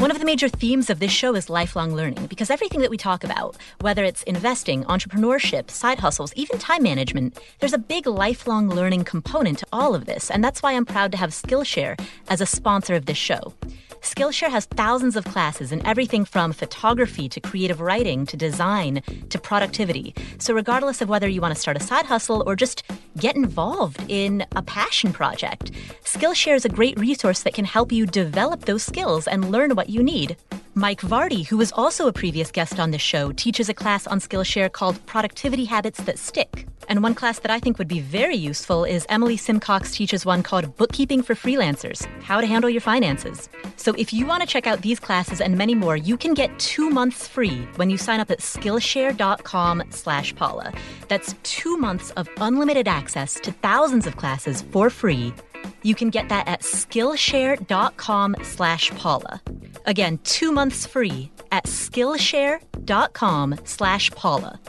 [0.00, 2.96] One of the major themes of this show is lifelong learning because everything that we
[2.96, 8.70] talk about, whether it's investing, entrepreneurship, side hustles, even time management, there's a big lifelong
[8.70, 10.30] learning component to all of this.
[10.30, 13.52] And that's why I'm proud to have Skillshare as a sponsor of this show.
[14.00, 19.38] Skillshare has thousands of classes in everything from photography to creative writing to design to
[19.38, 20.14] productivity.
[20.38, 22.82] So, regardless of whether you want to start a side hustle or just
[23.18, 25.72] get involved in a passion project,
[26.04, 29.90] Skillshare is a great resource that can help you develop those skills and learn what
[29.90, 30.36] you need.
[30.74, 34.20] Mike Vardy, who was also a previous guest on this show, teaches a class on
[34.20, 36.68] Skillshare called Productivity Habits That Stick.
[36.88, 40.44] And one class that I think would be very useful is Emily Simcox teaches one
[40.44, 43.48] called Bookkeeping for Freelancers How to Handle Your Finances.
[43.76, 46.56] So if you want to check out these classes and many more, you can get
[46.60, 50.72] two months free when you sign up at Skillshare.com slash Paula.
[51.08, 55.34] That's two months of unlimited access to thousands of classes for free.
[55.82, 59.40] You can get that at Skillshare.com slash Paula.
[59.86, 64.60] Again, two months free at Skillshare.com slash Paula.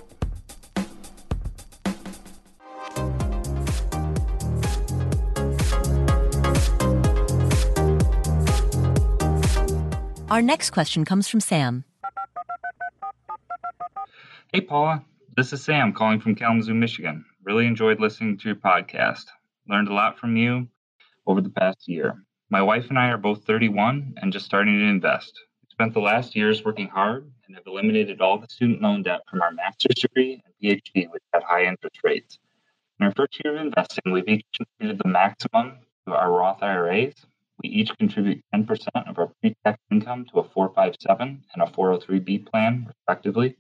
[10.30, 11.84] Our next question comes from Sam.
[14.54, 15.04] Hey, Paula.
[15.36, 17.26] This is Sam calling from Kalamazoo, Michigan.
[17.44, 19.26] Really enjoyed listening to your podcast.
[19.68, 20.70] Learned a lot from you
[21.28, 22.24] over the past year.
[22.50, 25.40] My wife and I are both 31 and just starting to invest.
[25.62, 29.22] We spent the last years working hard and have eliminated all the student loan debt
[29.30, 32.40] from our master's degree and PhD, which had high interest rates.
[33.00, 37.14] In our first year of investing, we've each contributed the maximum to our Roth IRAs.
[37.64, 42.88] We each contribute 10% of our pre-tax income to a 457 and a 403b plan,
[42.88, 43.56] respectively.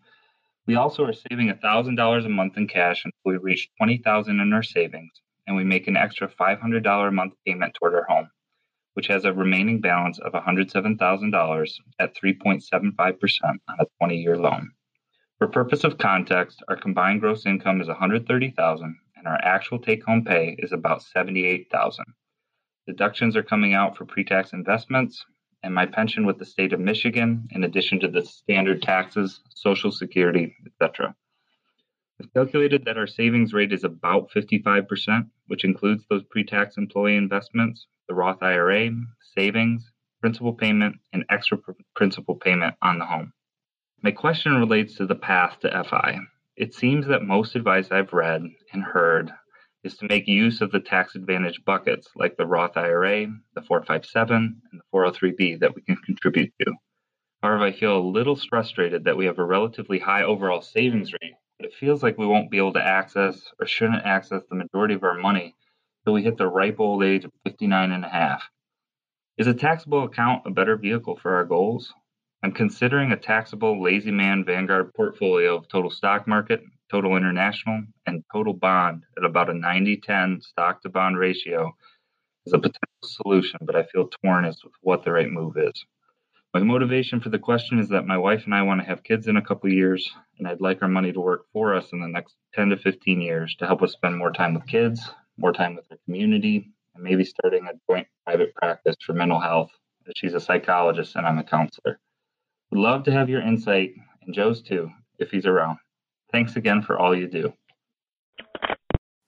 [0.67, 4.63] We also are saving $1,000 a month in cash until we reach 20000 in our
[4.63, 5.11] savings,
[5.51, 8.29] and we make an extra $500 a month payment toward our home,
[8.93, 14.71] which has a remaining balance of $107,000 at 3.75% on a 20-year loan.
[15.39, 20.55] For purpose of context, our combined gross income is $130,000 and our actual take-home pay
[20.59, 21.97] is about $78,000.
[22.87, 25.25] Deductions are coming out for pre-tax investments
[25.63, 29.91] and my pension with the state of Michigan, in addition to the standard taxes, Social
[29.91, 31.13] Security, etc.
[32.21, 37.15] We've calculated that our savings rate is about 55%, which includes those pre tax employee
[37.15, 38.91] investments, the Roth IRA,
[39.35, 43.33] savings, principal payment, and extra pr- principal payment on the home.
[44.03, 46.19] My question relates to the path to FI.
[46.55, 49.31] It seems that most advice I've read and heard
[49.83, 54.61] is to make use of the tax advantage buckets like the Roth IRA, the 457,
[54.71, 56.71] and the 403b that we can contribute to.
[57.41, 61.33] However, I feel a little frustrated that we have a relatively high overall savings rate,
[61.65, 65.03] it feels like we won't be able to access or shouldn't access the majority of
[65.03, 65.55] our money
[66.03, 68.43] till we hit the ripe old age of 59 and a half.
[69.37, 71.93] Is a taxable account a better vehicle for our goals?
[72.43, 78.23] I'm considering a taxable lazy man Vanguard portfolio of total stock market, total international, and
[78.33, 81.71] total bond at about a 90 10 stock to bond ratio
[82.47, 85.85] as a potential solution, but I feel torn as to what the right move is.
[86.53, 89.27] My motivation for the question is that my wife and I want to have kids
[89.27, 92.09] in a couple years, and I'd like our money to work for us in the
[92.09, 95.01] next 10 to 15 years to help us spend more time with kids,
[95.37, 99.71] more time with our community, and maybe starting a joint private practice for mental health.
[100.17, 101.99] She's a psychologist and I'm a counselor.
[102.71, 104.89] Would love to have your insight, and Joe's too,
[105.19, 105.77] if he's around.
[106.33, 107.53] Thanks again for all you do.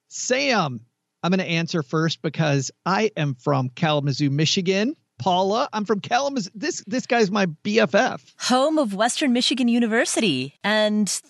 [0.08, 0.80] Sam,
[1.22, 4.94] I'm going to answer first because I am from Kalamazoo, Michigan.
[5.18, 6.50] Paula, I'm from Kalamazoo.
[6.54, 8.20] This this guy's my BFF.
[8.40, 11.20] Home of Western Michigan University and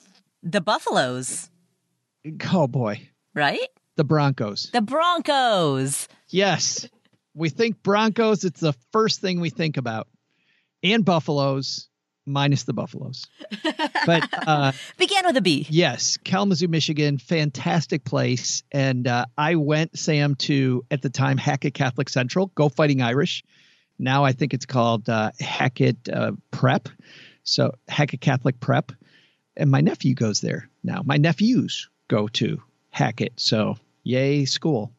[0.42, 1.50] the Buffaloes.
[2.52, 3.08] Oh boy.
[3.34, 3.68] Right?
[3.96, 4.70] The Broncos.
[4.72, 6.08] The Broncos.
[6.28, 6.88] Yes.
[7.34, 10.08] We think Broncos, it's the first thing we think about.
[10.82, 11.88] And Buffaloes
[12.26, 13.26] minus the Buffaloes.
[14.06, 15.66] But uh, began with a B.
[15.70, 18.62] Yes, Kalamazoo, Michigan, fantastic place.
[18.70, 23.42] And uh, I went, Sam, to at the time Hackett Catholic Central, Go Fighting Irish.
[23.98, 26.88] Now I think it's called uh, Hackett uh, Prep.
[27.42, 28.92] So Hackett Catholic Prep.
[29.56, 31.02] And my nephew goes there now.
[31.04, 33.34] My nephews go to Hackett.
[33.36, 34.92] So yay, school.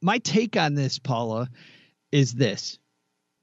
[0.00, 1.48] My take on this, Paula,
[2.10, 2.78] is this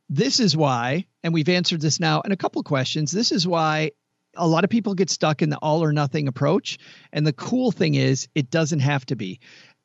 [0.10, 3.12] this is why, and we've answered this now in a couple questions.
[3.12, 3.92] This is why
[4.36, 6.80] a lot of people get stuck in the all or nothing approach.
[7.14, 9.40] And the cool thing is, it doesn't have to be.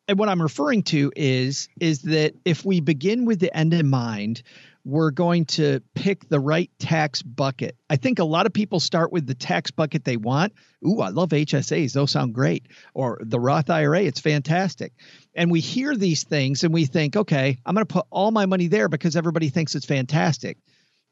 [0.09, 3.89] And what I'm referring to is is that if we begin with the end in
[3.89, 4.43] mind,
[4.85, 7.77] we're going to pick the right tax bucket.
[7.89, 10.53] I think a lot of people start with the tax bucket they want.
[10.87, 11.95] Ooh, I love HSAs.
[11.95, 12.67] Those sound great.
[12.93, 14.93] Or the Roth IRA, it's fantastic.
[15.35, 18.45] And we hear these things and we think, okay, I'm going to put all my
[18.45, 20.59] money there because everybody thinks it's fantastic.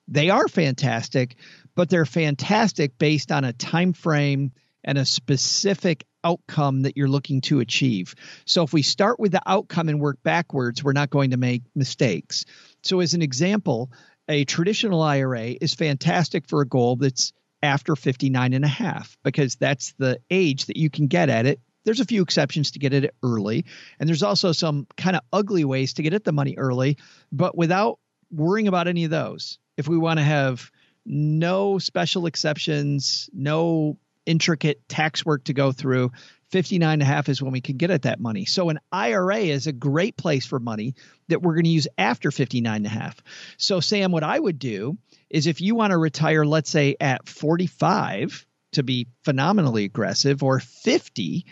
[0.06, 1.36] They are fantastic,
[1.74, 4.52] but they're fantastic based on a time frame
[4.84, 8.14] and a specific outcome that you're looking to achieve.
[8.44, 11.62] So if we start with the outcome and work backwards, we're not going to make
[11.74, 12.44] mistakes.
[12.82, 13.90] So as an example,
[14.28, 19.56] a traditional IRA is fantastic for a goal that's after 59 and a half because
[19.56, 21.60] that's the age that you can get at it.
[21.84, 23.64] There's a few exceptions to get at it early,
[23.98, 26.96] and there's also some kind of ugly ways to get at the money early,
[27.32, 27.98] but without
[28.30, 29.58] worrying about any of those.
[29.76, 30.70] If we want to have
[31.04, 36.12] no special exceptions, no intricate tax work to go through.
[36.50, 38.44] 59 and a half is when we can get at that money.
[38.44, 40.94] So an IRA is a great place for money
[41.28, 43.22] that we're going to use after 59 and a half.
[43.56, 44.98] So Sam, what I would do
[45.30, 50.60] is if you want to retire, let's say at 45 to be phenomenally aggressive or
[50.60, 51.46] 50,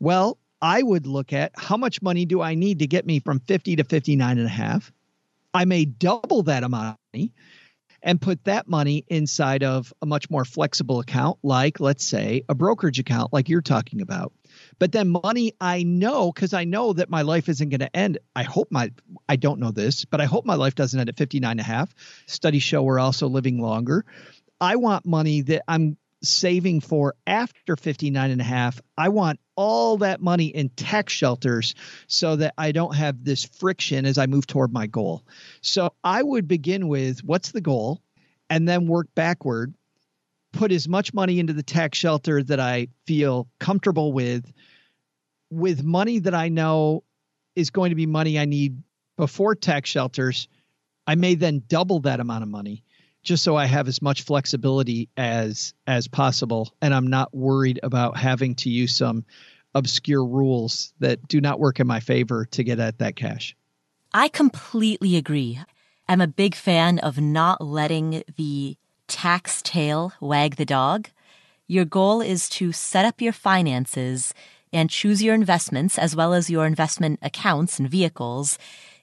[0.00, 3.38] well, I would look at how much money do I need to get me from
[3.40, 4.92] 50 to 59 and a half?
[5.54, 7.32] I may double that amount of money
[8.02, 12.54] and put that money inside of a much more flexible account, like, let's say, a
[12.54, 14.32] brokerage account, like you're talking about.
[14.78, 18.18] But then money I know, because I know that my life isn't going to end.
[18.34, 18.92] I hope my,
[19.28, 21.62] I don't know this, but I hope my life doesn't end at 59 and a
[21.62, 21.94] half.
[22.26, 24.04] Studies show we're also living longer.
[24.60, 28.80] I want money that I'm saving for after 59 and a half.
[28.96, 31.74] I want all that money in tax shelters
[32.06, 35.24] so that I don't have this friction as I move toward my goal.
[35.60, 38.00] So I would begin with what's the goal
[38.48, 39.74] and then work backward,
[40.52, 44.52] put as much money into the tax shelter that I feel comfortable with,
[45.50, 47.04] with money that I know
[47.56, 48.82] is going to be money I need
[49.16, 50.48] before tax shelters.
[51.06, 52.84] I may then double that amount of money
[53.22, 58.16] just so I have as much flexibility as as possible and I'm not worried about
[58.16, 59.24] having to use some
[59.74, 63.56] obscure rules that do not work in my favor to get at that cash.
[64.12, 65.60] I completely agree.
[66.08, 71.08] I'm a big fan of not letting the tax tail wag the dog.
[71.68, 74.34] Your goal is to set up your finances
[74.72, 78.58] and choose your investments as well as your investment accounts and vehicles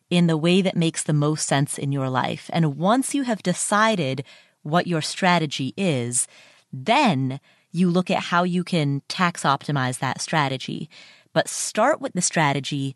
[0.10, 2.50] in the way that makes the most sense in your life.
[2.54, 4.24] And once you have decided
[4.64, 6.28] what your strategy is,
[6.72, 7.40] then
[7.72, 10.90] you look at how you can tax optimize that strategy.
[11.34, 12.96] But start with the strategy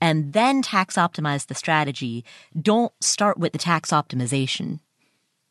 [0.00, 2.24] and then tax optimize the strategy.
[2.60, 4.80] Don't start with the tax optimization.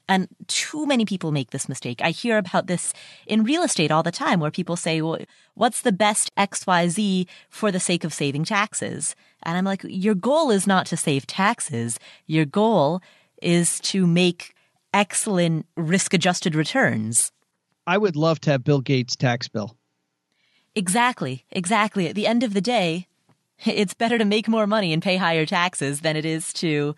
[0.09, 2.01] And too many people make this mistake.
[2.03, 2.93] I hear about this
[3.26, 5.20] in real estate all the time where people say, well,
[5.53, 9.16] what's the best XYZ for the sake of saving taxes?
[9.44, 12.00] And I'm like, your goal is not to save taxes.
[12.28, 13.02] Your goal
[13.42, 14.54] is to make
[14.94, 17.32] excellent risk adjusted returns.
[17.88, 19.76] I would love to have Bill Gates' tax bill.
[20.76, 21.46] Exactly.
[21.52, 22.08] Exactly.
[22.08, 23.08] At the end of the day,
[23.66, 26.96] it's better to make more money and pay higher taxes than it is to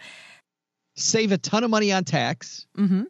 [0.96, 3.04] save a ton of money on tax mm-hmm.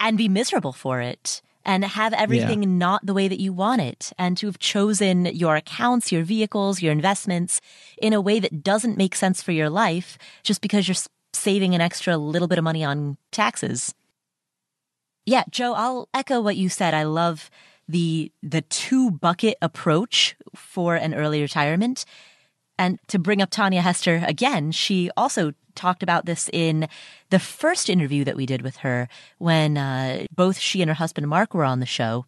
[0.00, 2.68] and be miserable for it and have everything yeah.
[2.68, 6.82] not the way that you want it and to have chosen your accounts, your vehicles,
[6.82, 7.60] your investments
[7.98, 10.96] in a way that doesn't make sense for your life just because you're
[11.32, 13.94] saving an extra little bit of money on taxes.
[15.24, 16.94] Yeah, Joe, I'll echo what you said.
[16.94, 17.50] I love
[17.88, 22.04] the the two bucket approach for an early retirement.
[22.78, 26.88] And to bring up Tanya Hester again, she also talked about this in
[27.30, 29.08] the first interview that we did with her
[29.38, 32.26] when uh, both she and her husband Mark were on the show.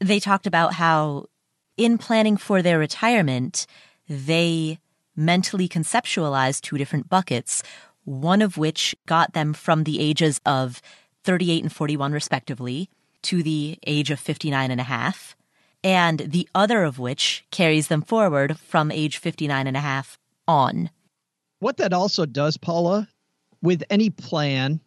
[0.00, 1.26] They talked about how,
[1.76, 3.66] in planning for their retirement,
[4.08, 4.78] they
[5.16, 7.62] mentally conceptualized two different buckets,
[8.04, 10.82] one of which got them from the ages of
[11.24, 12.90] 38 and 41, respectively,
[13.22, 15.36] to the age of 59 and a half,
[15.82, 20.90] and the other of which carries them forward from age 59 and a half on.
[21.64, 23.08] What that also does, Paula,
[23.62, 24.82] with any plan,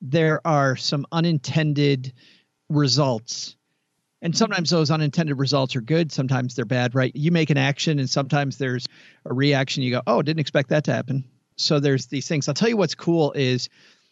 [0.00, 2.12] there are some unintended
[2.68, 3.54] results.
[4.20, 7.14] And sometimes those unintended results are good, sometimes they're bad, right?
[7.14, 8.88] You make an action and sometimes there's
[9.26, 9.84] a reaction.
[9.84, 11.22] You go, oh, didn't expect that to happen.
[11.54, 12.48] So there's these things.
[12.48, 13.68] I'll tell you what's cool is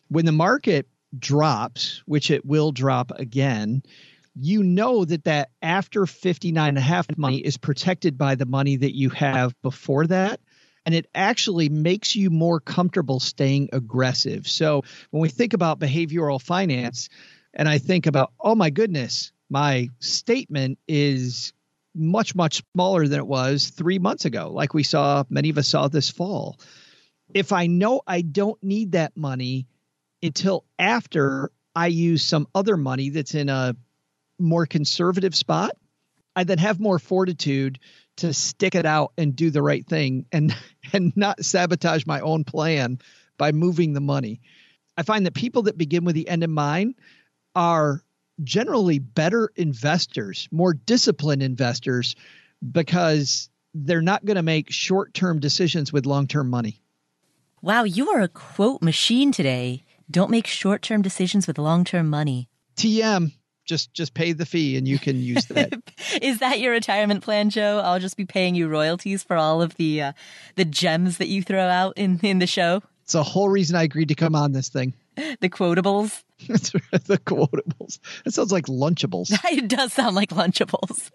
[0.06, 0.86] when the market
[1.18, 3.82] drops, which it will drop again,
[4.36, 8.76] you know that that after 59 and a half money is protected by the money
[8.76, 10.38] that you have before that
[10.86, 14.46] and it actually makes you more comfortable staying aggressive.
[14.46, 17.08] So when we think about behavioral finance,
[17.52, 21.52] and I think about, oh my goodness, my statement is
[21.94, 25.66] much, much smaller than it was three months ago, like we saw, many of us
[25.66, 26.60] saw this fall.
[27.34, 29.66] If I know I don't need that money
[30.22, 33.74] until after I use some other money that's in a
[34.38, 35.72] more conservative spot,
[36.36, 37.80] I then have more fortitude
[38.16, 40.54] to stick it out and do the right thing and
[40.92, 42.98] and not sabotage my own plan
[43.38, 44.40] by moving the money.
[44.96, 46.94] I find that people that begin with the end in mind
[47.54, 48.02] are
[48.42, 52.16] generally better investors, more disciplined investors
[52.70, 56.80] because they're not going to make short-term decisions with long-term money.
[57.60, 59.84] Wow, you are a quote machine today.
[60.10, 62.48] Don't make short-term decisions with long-term money.
[62.76, 63.32] TM,
[63.66, 65.72] just just pay the fee and you can use that.
[66.22, 67.80] Is that your retirement plan, Joe?
[67.84, 70.12] I'll just be paying you royalties for all of the uh,
[70.54, 72.82] the gems that you throw out in in the show.
[73.02, 74.94] It's the whole reason I agreed to come on this thing.
[75.40, 76.22] The quotables.
[76.46, 77.98] the quotables.
[78.26, 79.30] It sounds like Lunchables.
[79.50, 81.10] it does sound like Lunchables.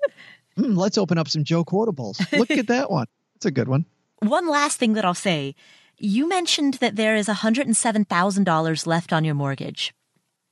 [0.57, 2.19] Mm, let's open up some Joe quotables.
[2.37, 3.05] Look at that one.
[3.35, 3.85] It's a good one.
[4.19, 5.53] One last thing that I'll say.
[5.99, 9.93] You mentioned that there is $107,000 left on your mortgage.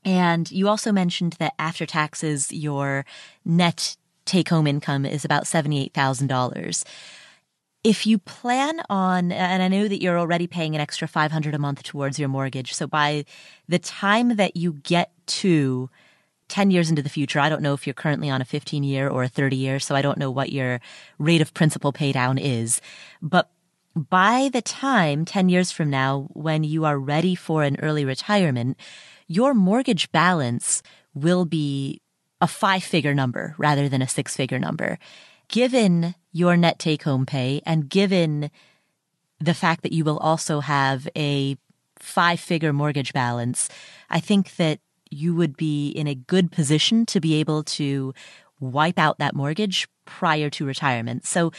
[0.06, 3.06] And you also mentioned that after taxes, your
[3.46, 6.84] net take home income is about $78,000.
[7.84, 11.60] If you plan on, and I know that you're already paying an extra 500 a
[11.60, 12.74] month towards your mortgage.
[12.74, 13.26] So by
[13.68, 15.90] the time that you get to
[16.50, 19.08] 10 years into the future, I don't know if you're currently on a 15 year
[19.08, 19.80] or a 30 year.
[19.80, 20.82] So I don't know what your
[21.18, 22.82] rate of principal pay down is,
[23.22, 23.50] but
[23.96, 28.78] by the time 10 years from now, when you are ready for an early retirement,
[29.30, 30.82] your mortgage balance
[31.14, 32.02] will be
[32.42, 34.98] a five figure number rather than a six figure number.
[35.48, 38.50] Given your net take home pay and given
[39.40, 41.56] the fact that you will also have a
[41.98, 43.70] five figure mortgage balance,
[44.10, 44.80] I think that
[45.12, 48.14] you would be in a good position to be able to
[48.60, 51.26] wipe out that mortgage prior to retirement.
[51.26, 51.52] So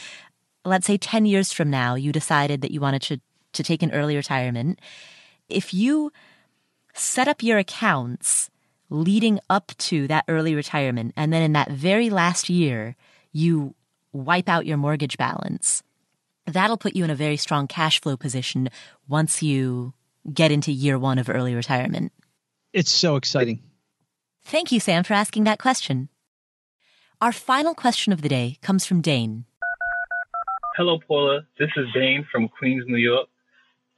[0.65, 3.21] let's say 10 years from now, you decided that you wanted to,
[3.53, 4.79] to take an early retirement.
[5.49, 6.11] If you
[6.93, 8.49] set up your accounts
[8.89, 11.13] leading up to that early retirement.
[11.15, 12.95] And then in that very last year,
[13.31, 13.73] you
[14.11, 15.81] wipe out your mortgage balance.
[16.45, 18.69] That'll put you in a very strong cash flow position
[19.07, 19.93] once you
[20.31, 22.11] get into year one of early retirement.
[22.73, 23.61] It's so exciting.
[24.43, 26.09] Thank you, Sam, for asking that question.
[27.21, 29.45] Our final question of the day comes from Dane.
[30.75, 31.41] Hello, Paula.
[31.59, 33.27] This is Dane from Queens, New York.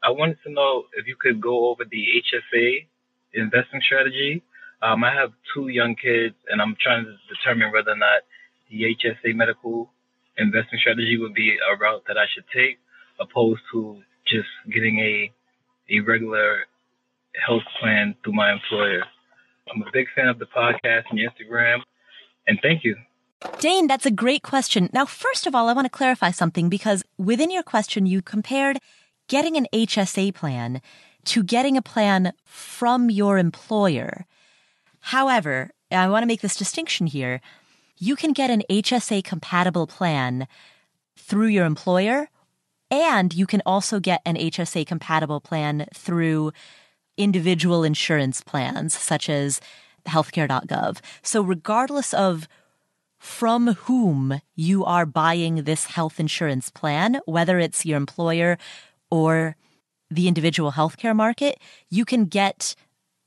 [0.04, 2.88] I wanted to know if you could go over the HSA
[3.34, 4.44] investing strategy.
[4.82, 8.24] Um, I have two young kids, and I'm trying to determine whether or not
[8.70, 9.90] the HSA medical
[10.38, 12.80] investing strategy would be a route that I should take,
[13.20, 15.32] opposed to just getting a
[15.90, 16.66] a regular
[17.46, 19.04] health plan through my employer.
[19.74, 21.80] I'm a big fan of the podcast and Instagram.
[22.48, 22.96] And thank you.
[23.60, 24.90] Dane, that's a great question.
[24.94, 28.78] Now, first of all, I want to clarify something because within your question, you compared
[29.34, 30.80] getting an HSA plan
[31.26, 34.28] to getting a plan from your employer.
[35.00, 37.42] However, I want to make this distinction here.
[37.98, 40.48] You can get an HSA compatible plan
[41.18, 42.30] through your employer,
[42.92, 46.52] and you can also get an HSA compatible plan through
[47.18, 49.60] individual insurance plans, such as
[50.06, 51.00] healthcare.gov.
[51.24, 52.48] So, regardless of
[53.18, 58.60] from whom you are buying this health insurance plan, whether it's your employer
[59.14, 59.56] or
[60.10, 61.60] the individual healthcare market,
[61.92, 62.76] you can get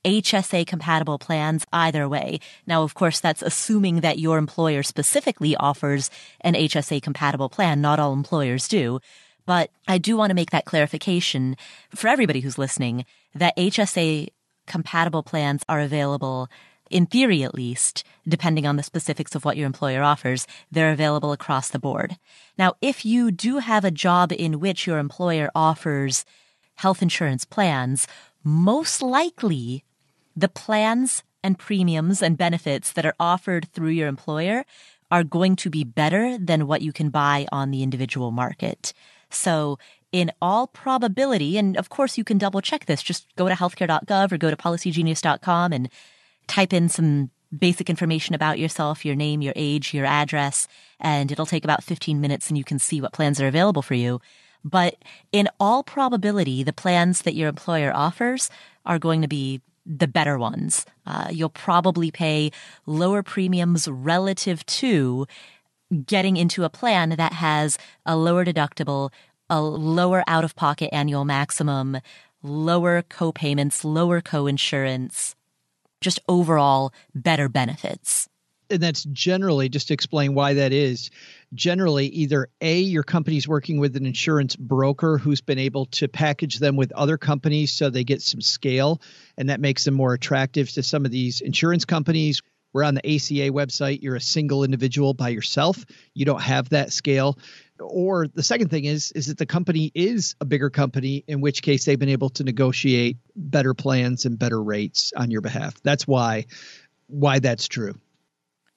[0.03, 2.39] HSA compatible plans either way.
[2.65, 6.09] Now, of course, that's assuming that your employer specifically offers
[6.41, 7.79] an HSA compatible plan.
[7.79, 8.99] Not all employers do.
[9.45, 11.55] But I do want to make that clarification
[11.95, 14.27] for everybody who's listening that HSA
[14.65, 16.49] compatible plans are available
[16.89, 21.31] in theory at least, depending on the specifics of what your employer offers, they're available
[21.31, 22.17] across the board.
[22.57, 26.25] Now, if you do have a job in which your employer offers
[26.75, 28.07] health insurance plans,
[28.43, 29.83] most likely
[30.35, 34.65] the plans and premiums and benefits that are offered through your employer
[35.09, 38.93] are going to be better than what you can buy on the individual market.
[39.29, 39.79] So
[40.11, 44.31] in all probability, and of course you can double check this, just go to healthcare.gov
[44.31, 45.89] or go to policygenius.com and
[46.47, 50.67] type in some basic information about yourself, your name, your age, your address,
[50.99, 53.93] and it'll take about 15 minutes and you can see what plans are available for
[53.93, 54.19] you.
[54.63, 54.95] But
[55.31, 58.49] in all probability, the plans that your employer offers
[58.85, 60.85] are going to be the better ones.
[61.05, 62.51] Uh, you'll probably pay
[62.85, 65.25] lower premiums relative to
[66.05, 69.11] getting into a plan that has a lower deductible,
[69.49, 71.99] a lower out of pocket annual maximum,
[72.43, 75.35] lower co-payments, lower co-insurance,
[76.01, 78.27] just overall better benefits.
[78.69, 81.09] And that's generally, just to explain why that is,
[81.53, 86.59] generally either A, your company's working with an insurance broker who's been able to package
[86.59, 89.01] them with other companies so they get some scale,
[89.37, 92.41] and that makes them more attractive to some of these insurance companies.
[92.73, 94.03] We're on the ACA website.
[94.03, 95.85] You're a single individual by yourself.
[96.13, 97.39] You don't have that scale.
[97.79, 101.61] Or the second thing is is that the company is a bigger company, in which
[101.61, 105.75] case they've been able to negotiate better plans and better rates on your behalf.
[105.83, 106.45] That's why
[107.07, 107.95] why that's true.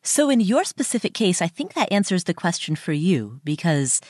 [0.02, 4.00] So in your specific case, I think that answers the question for you because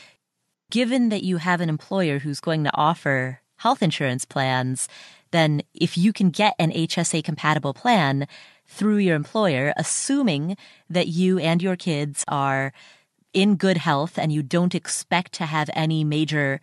[0.71, 4.89] given that you have an employer who's going to offer health insurance plans,
[5.33, 8.27] then if you can get an HSA compatible plan
[8.67, 10.57] through your employer, assuming
[10.89, 12.73] that you and your kids are
[13.33, 16.61] in good health and you don't expect to have any major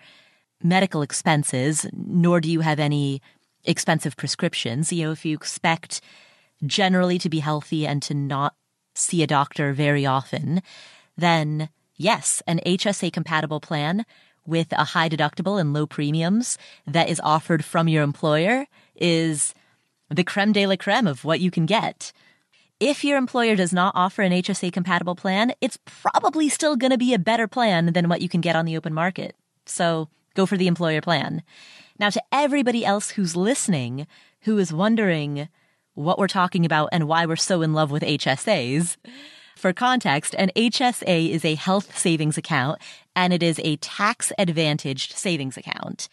[0.62, 3.22] medical expenses, nor do you have any
[3.64, 4.92] expensive prescriptions.
[4.92, 6.02] You know, if you expect
[6.66, 8.56] generally to be healthy and to not
[8.96, 10.62] see a doctor very often,
[11.16, 14.06] then yes, an HSA compatible plan
[14.46, 18.66] with a high deductible and low premiums that is offered from your employer
[18.96, 19.54] is
[20.10, 22.14] the creme de la creme of what you can get.
[22.80, 26.98] If your employer does not offer an HSA compatible plan, it's probably still going to
[26.98, 29.36] be a better plan than what you can get on the open market.
[29.66, 31.42] So go for the employer plan.
[31.98, 34.06] Now, to everybody else who's listening,
[34.42, 35.50] who is wondering
[35.96, 38.98] what we're talking about and why we're so in love with HSAs,
[39.56, 42.80] for context, an HSA is a health savings account
[43.16, 46.10] and it is a tax advantaged savings account.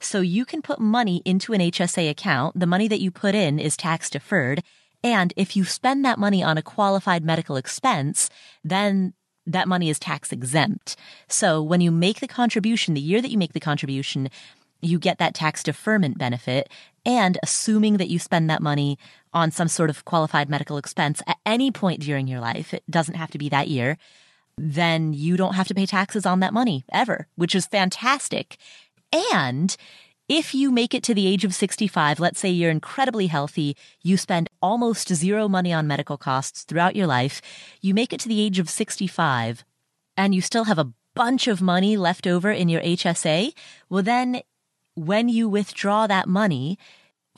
[0.00, 2.58] So you can put money into an HSA account.
[2.58, 4.62] The money that you put in is tax deferred
[5.02, 8.30] and if you spend that money on a qualified medical expense,
[8.64, 9.14] then
[9.46, 10.96] that money is tax exempt.
[11.28, 14.28] So when you make the contribution, the year that you make the contribution,
[14.80, 16.68] you get that tax deferment benefit.
[17.04, 18.98] And assuming that you spend that money
[19.32, 23.14] on some sort of qualified medical expense at any point during your life, it doesn't
[23.14, 23.96] have to be that year,
[24.56, 28.56] then you don't have to pay taxes on that money ever, which is fantastic.
[29.32, 29.76] And
[30.28, 34.16] if you make it to the age of 65, let's say you're incredibly healthy, you
[34.16, 37.40] spend almost zero money on medical costs throughout your life,
[37.80, 39.64] you make it to the age of 65,
[40.16, 43.52] and you still have a bunch of money left over in your HSA,
[43.88, 44.42] well, then
[44.94, 46.78] when you withdraw that money,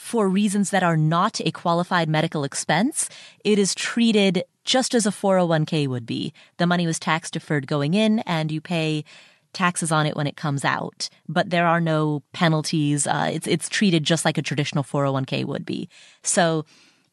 [0.01, 3.11] for reasons that are not a qualified medical expense,
[3.45, 6.33] it is treated just as a 401k would be.
[6.57, 9.05] The money was tax deferred going in and you pay
[9.53, 13.07] taxes on it when it comes out, but there are no penalties.
[13.07, 15.89] Uh, it's it's treated just like a traditional 401k would be.
[16.23, 16.65] So,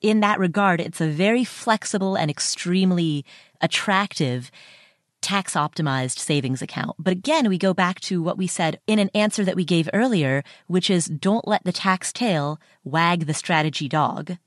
[0.01, 3.25] in that regard, it's a very flexible and extremely
[3.61, 4.51] attractive
[5.21, 6.95] tax optimized savings account.
[6.99, 9.89] But again, we go back to what we said in an answer that we gave
[9.93, 14.37] earlier, which is don't let the tax tail wag the strategy dog.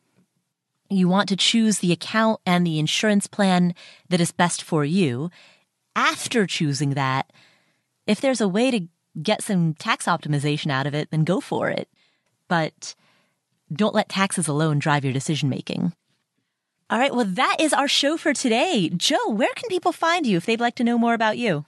[0.89, 3.75] You want to choose the account and the insurance plan
[4.09, 5.31] that is best for you.
[5.95, 7.31] After choosing that,
[8.11, 8.89] if there's a way to
[9.23, 11.89] get some tax optimization out of it, then go for it.
[12.49, 12.97] But
[13.73, 15.93] don't let taxes alone drive your decision making.
[16.91, 18.91] All right, well, that is our show for today.
[18.97, 21.67] Joe, where can people find you if they'd like to know more about you?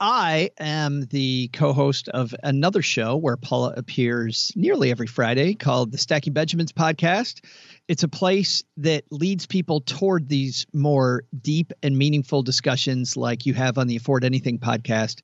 [0.00, 5.92] I am the co host of another show where Paula appears nearly every Friday called
[5.92, 7.44] the Stacking Benjamins Podcast.
[7.88, 13.52] It's a place that leads people toward these more deep and meaningful discussions like you
[13.52, 15.20] have on the Afford Anything podcast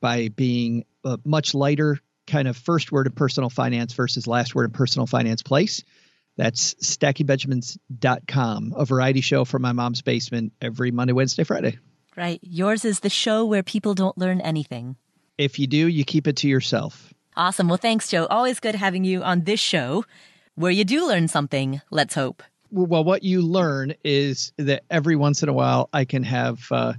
[0.00, 4.64] by being a much lighter kind of first word of personal finance versus last word
[4.64, 5.84] of personal finance place.
[6.36, 11.78] That's stackingbenjamins.com, a variety show from my mom's basement every Monday, Wednesday, Friday.
[12.16, 12.40] Right.
[12.42, 14.96] Yours is the show where people don't learn anything.
[15.38, 17.12] If you do, you keep it to yourself.
[17.36, 17.68] Awesome.
[17.68, 18.26] Well, thanks, Joe.
[18.26, 20.04] Always good having you on this show
[20.54, 21.82] where you do learn something.
[21.90, 22.42] Let's hope.
[22.70, 26.94] Well, what you learn is that every once in a while I can have, uh,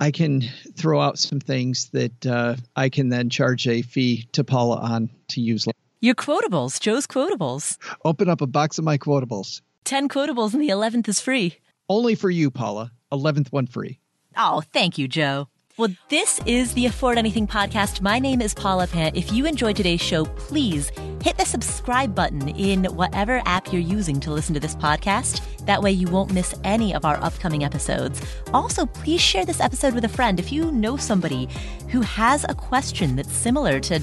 [0.00, 0.42] I can
[0.74, 5.10] throw out some things that uh, I can then charge a fee to Paula on
[5.28, 5.66] to use.
[6.00, 7.76] Your quotables, Joe's quotables.
[8.04, 9.60] Open up a box of my quotables.
[9.84, 11.56] 10 quotables and the 11th is free.
[11.88, 12.92] Only for you, Paula.
[13.12, 13.98] 11th one free.
[14.36, 15.48] Oh, thank you, Joe.
[15.78, 18.00] Well, this is the Afford Anything podcast.
[18.00, 19.16] My name is Paula Pant.
[19.16, 20.90] If you enjoyed today's show, please
[21.22, 25.40] hit the subscribe button in whatever app you're using to listen to this podcast.
[25.66, 28.20] That way, you won't miss any of our upcoming episodes.
[28.52, 30.40] Also, please share this episode with a friend.
[30.40, 31.48] If you know somebody
[31.90, 34.00] who has a question that's similar to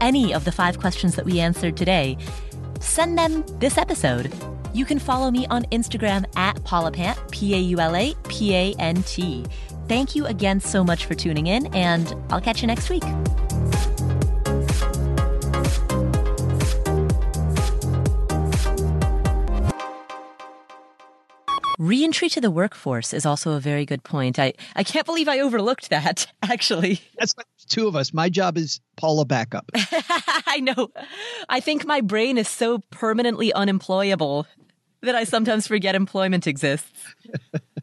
[0.00, 2.18] any of the five questions that we answered today,
[2.80, 4.34] send them this episode.
[4.74, 8.56] You can follow me on Instagram at Paula Pant, P A U L A P
[8.56, 9.44] A N T.
[9.88, 13.04] Thank you again so much for tuning in, and I'll catch you next week.
[21.78, 24.38] Reentry to the workforce is also a very good point.
[24.38, 27.00] I, I can't believe I overlooked that, actually.
[27.18, 27.34] That's
[27.68, 28.14] two of us.
[28.14, 29.68] My job is Paula backup.
[29.74, 30.90] I know.
[31.48, 34.46] I think my brain is so permanently unemployable
[35.00, 37.14] that I sometimes forget employment exists.